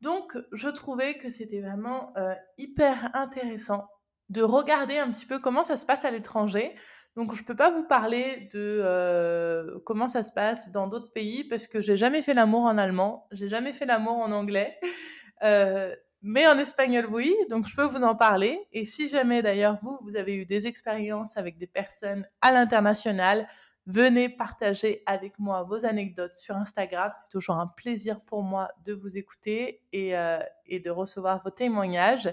Donc, 0.00 0.36
je 0.50 0.68
trouvais 0.68 1.16
que 1.18 1.30
c'était 1.30 1.60
vraiment 1.60 2.12
euh, 2.16 2.34
hyper 2.58 3.10
intéressant 3.14 3.88
de 4.28 4.42
regarder 4.42 4.98
un 4.98 5.10
petit 5.10 5.26
peu 5.26 5.38
comment 5.38 5.64
ça 5.64 5.76
se 5.76 5.86
passe 5.86 6.04
à 6.04 6.10
l'étranger. 6.10 6.74
Donc, 7.16 7.34
je 7.34 7.44
peux 7.44 7.54
pas 7.56 7.70
vous 7.70 7.84
parler 7.84 8.48
de 8.52 8.80
euh, 8.82 9.78
comment 9.84 10.08
ça 10.08 10.22
se 10.22 10.32
passe 10.32 10.70
dans 10.70 10.86
d'autres 10.86 11.12
pays 11.12 11.44
parce 11.44 11.66
que 11.66 11.80
j'ai 11.80 11.96
jamais 11.96 12.22
fait 12.22 12.32
l'amour 12.32 12.62
en 12.62 12.78
allemand, 12.78 13.26
j'ai 13.32 13.48
jamais 13.48 13.72
fait 13.72 13.84
l'amour 13.84 14.14
en 14.14 14.32
anglais, 14.32 14.78
euh, 15.42 15.94
mais 16.22 16.46
en 16.46 16.56
espagnol 16.58 17.06
oui. 17.10 17.34
Donc, 17.50 17.68
je 17.68 17.76
peux 17.76 17.84
vous 17.84 18.04
en 18.04 18.14
parler. 18.14 18.66
Et 18.72 18.84
si 18.86 19.08
jamais 19.08 19.42
d'ailleurs 19.42 19.78
vous 19.82 19.98
vous 20.02 20.16
avez 20.16 20.34
eu 20.34 20.46
des 20.46 20.66
expériences 20.66 21.36
avec 21.36 21.58
des 21.58 21.66
personnes 21.66 22.26
à 22.40 22.52
l'international, 22.52 23.46
Venez 23.86 24.28
partager 24.28 25.02
avec 25.06 25.40
moi 25.40 25.64
vos 25.64 25.84
anecdotes 25.84 26.34
sur 26.34 26.56
Instagram. 26.56 27.10
C'est 27.16 27.30
toujours 27.30 27.56
un 27.56 27.66
plaisir 27.66 28.20
pour 28.20 28.42
moi 28.42 28.68
de 28.84 28.92
vous 28.92 29.18
écouter 29.18 29.82
et, 29.92 30.16
euh, 30.16 30.38
et 30.66 30.78
de 30.78 30.88
recevoir 30.88 31.42
vos 31.42 31.50
témoignages. 31.50 32.32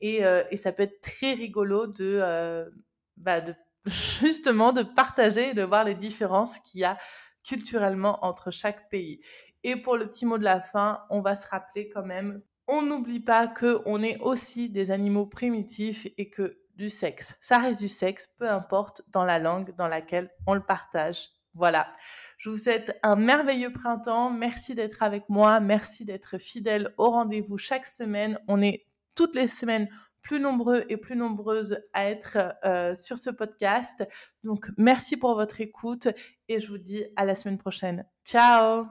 Et, 0.00 0.24
euh, 0.24 0.42
et, 0.50 0.56
ça 0.56 0.72
peut 0.72 0.84
être 0.84 1.00
très 1.00 1.32
rigolo 1.32 1.86
de, 1.86 2.20
euh, 2.22 2.68
bah 3.16 3.40
de 3.40 3.54
justement 3.86 4.72
de 4.72 4.82
partager 4.82 5.50
et 5.50 5.54
de 5.54 5.62
voir 5.62 5.84
les 5.84 5.94
différences 5.94 6.58
qu'il 6.60 6.80
y 6.80 6.84
a 6.84 6.96
culturellement 7.44 8.24
entre 8.24 8.50
chaque 8.50 8.88
pays. 8.90 9.20
Et 9.64 9.76
pour 9.76 9.96
le 9.96 10.08
petit 10.08 10.26
mot 10.26 10.38
de 10.38 10.44
la 10.44 10.60
fin, 10.60 11.04
on 11.10 11.20
va 11.20 11.34
se 11.34 11.48
rappeler 11.48 11.88
quand 11.88 12.04
même, 12.04 12.42
on 12.68 12.82
n'oublie 12.82 13.20
pas 13.20 13.48
qu'on 13.48 14.02
est 14.02 14.20
aussi 14.20 14.68
des 14.68 14.90
animaux 14.90 15.26
primitifs 15.26 16.06
et 16.16 16.30
que 16.30 16.58
du 16.76 16.88
sexe, 16.88 17.36
ça 17.40 17.58
reste 17.58 17.80
du 17.80 17.88
sexe, 17.88 18.28
peu 18.38 18.48
importe 18.48 19.02
dans 19.08 19.24
la 19.24 19.40
langue 19.40 19.74
dans 19.74 19.88
laquelle 19.88 20.30
on 20.46 20.54
le 20.54 20.60
partage. 20.60 21.30
Voilà. 21.54 21.92
Je 22.36 22.50
vous 22.50 22.56
souhaite 22.56 22.96
un 23.02 23.16
merveilleux 23.16 23.72
printemps. 23.72 24.30
Merci 24.30 24.76
d'être 24.76 25.02
avec 25.02 25.28
moi. 25.28 25.58
Merci 25.58 26.04
d'être 26.04 26.38
fidèle 26.38 26.94
au 26.96 27.10
rendez-vous 27.10 27.58
chaque 27.58 27.86
semaine. 27.86 28.38
On 28.46 28.62
est 28.62 28.86
toutes 29.18 29.34
les 29.34 29.48
semaines 29.48 29.88
plus 30.22 30.38
nombreux 30.38 30.84
et 30.88 30.96
plus 30.96 31.16
nombreuses 31.16 31.80
à 31.92 32.04
être 32.04 32.38
euh, 32.64 32.94
sur 32.94 33.18
ce 33.18 33.30
podcast. 33.30 34.06
Donc, 34.44 34.70
merci 34.76 35.16
pour 35.16 35.34
votre 35.34 35.60
écoute 35.60 36.06
et 36.48 36.60
je 36.60 36.68
vous 36.68 36.78
dis 36.78 37.04
à 37.16 37.24
la 37.24 37.34
semaine 37.34 37.58
prochaine. 37.58 38.04
Ciao 38.24 38.86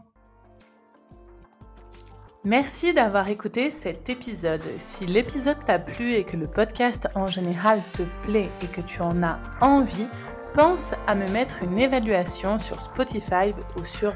Merci 2.44 2.94
d'avoir 2.94 3.30
écouté 3.30 3.70
cet 3.70 4.10
épisode. 4.10 4.62
Si 4.78 5.06
l'épisode 5.06 5.64
t'a 5.66 5.80
plu 5.80 6.12
et 6.12 6.26
que 6.26 6.36
le 6.36 6.48
podcast 6.48 7.08
en 7.16 7.28
général 7.28 7.82
te 7.94 8.04
plaît 8.24 8.50
et 8.62 8.68
que 8.68 8.82
tu 8.82 9.02
en 9.02 9.24
as 9.24 9.40
envie, 9.62 10.08
pense 10.54 10.94
à 11.08 11.16
me 11.16 11.30
mettre 11.30 11.64
une 11.64 11.78
évaluation 11.78 12.58
sur 12.58 12.82
Spotify 12.82 13.54
ou 13.78 13.86
sur 13.86 14.14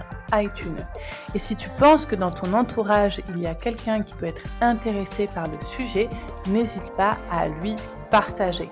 Et 1.34 1.39
si 1.39 1.56
tu 1.56 1.70
penses 1.78 2.06
que 2.06 2.15
dans 2.15 2.32
ton 2.32 2.54
entourage, 2.54 3.22
il 3.30 3.39
y 3.39 3.48
a 3.48 3.56
quelqu'un 3.56 4.02
qui 4.02 4.13
peut 4.15 4.26
être 4.26 4.44
intéressé 4.62 5.28
par 5.28 5.48
le 5.48 5.62
sujet, 5.62 6.10
n'hésite 6.48 6.91
pas 6.96 7.17
à 7.32 7.48
lui 7.48 7.76
partager. 8.10 8.70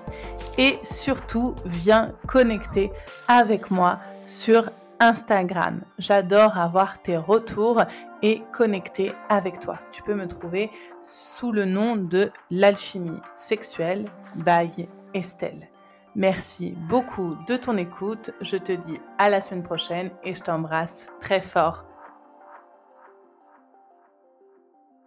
Et 0.58 0.78
surtout, 0.82 1.54
viens 1.64 2.08
connecter 2.26 2.90
avec 3.28 3.70
moi 3.70 3.98
sur 4.24 4.70
Instagram. 5.00 5.80
J'adore 5.98 6.58
avoir 6.58 7.00
tes 7.00 7.16
retours 7.16 7.82
et 8.22 8.42
connecter 8.52 9.12
avec 9.28 9.60
toi. 9.60 9.78
Tu 9.92 10.02
peux 10.02 10.14
me 10.14 10.26
trouver 10.26 10.70
sous 11.00 11.52
le 11.52 11.64
nom 11.64 11.96
de 11.96 12.30
l'alchimie 12.50 13.20
sexuelle 13.34 14.06
by 14.36 14.88
Estelle. 15.14 15.68
Merci 16.14 16.74
beaucoup 16.88 17.36
de 17.46 17.56
ton 17.56 17.76
écoute. 17.76 18.32
Je 18.40 18.56
te 18.56 18.72
dis 18.72 18.98
à 19.18 19.28
la 19.28 19.40
semaine 19.40 19.62
prochaine 19.62 20.10
et 20.24 20.34
je 20.34 20.42
t'embrasse 20.42 21.08
très 21.20 21.40
fort. 21.40 21.89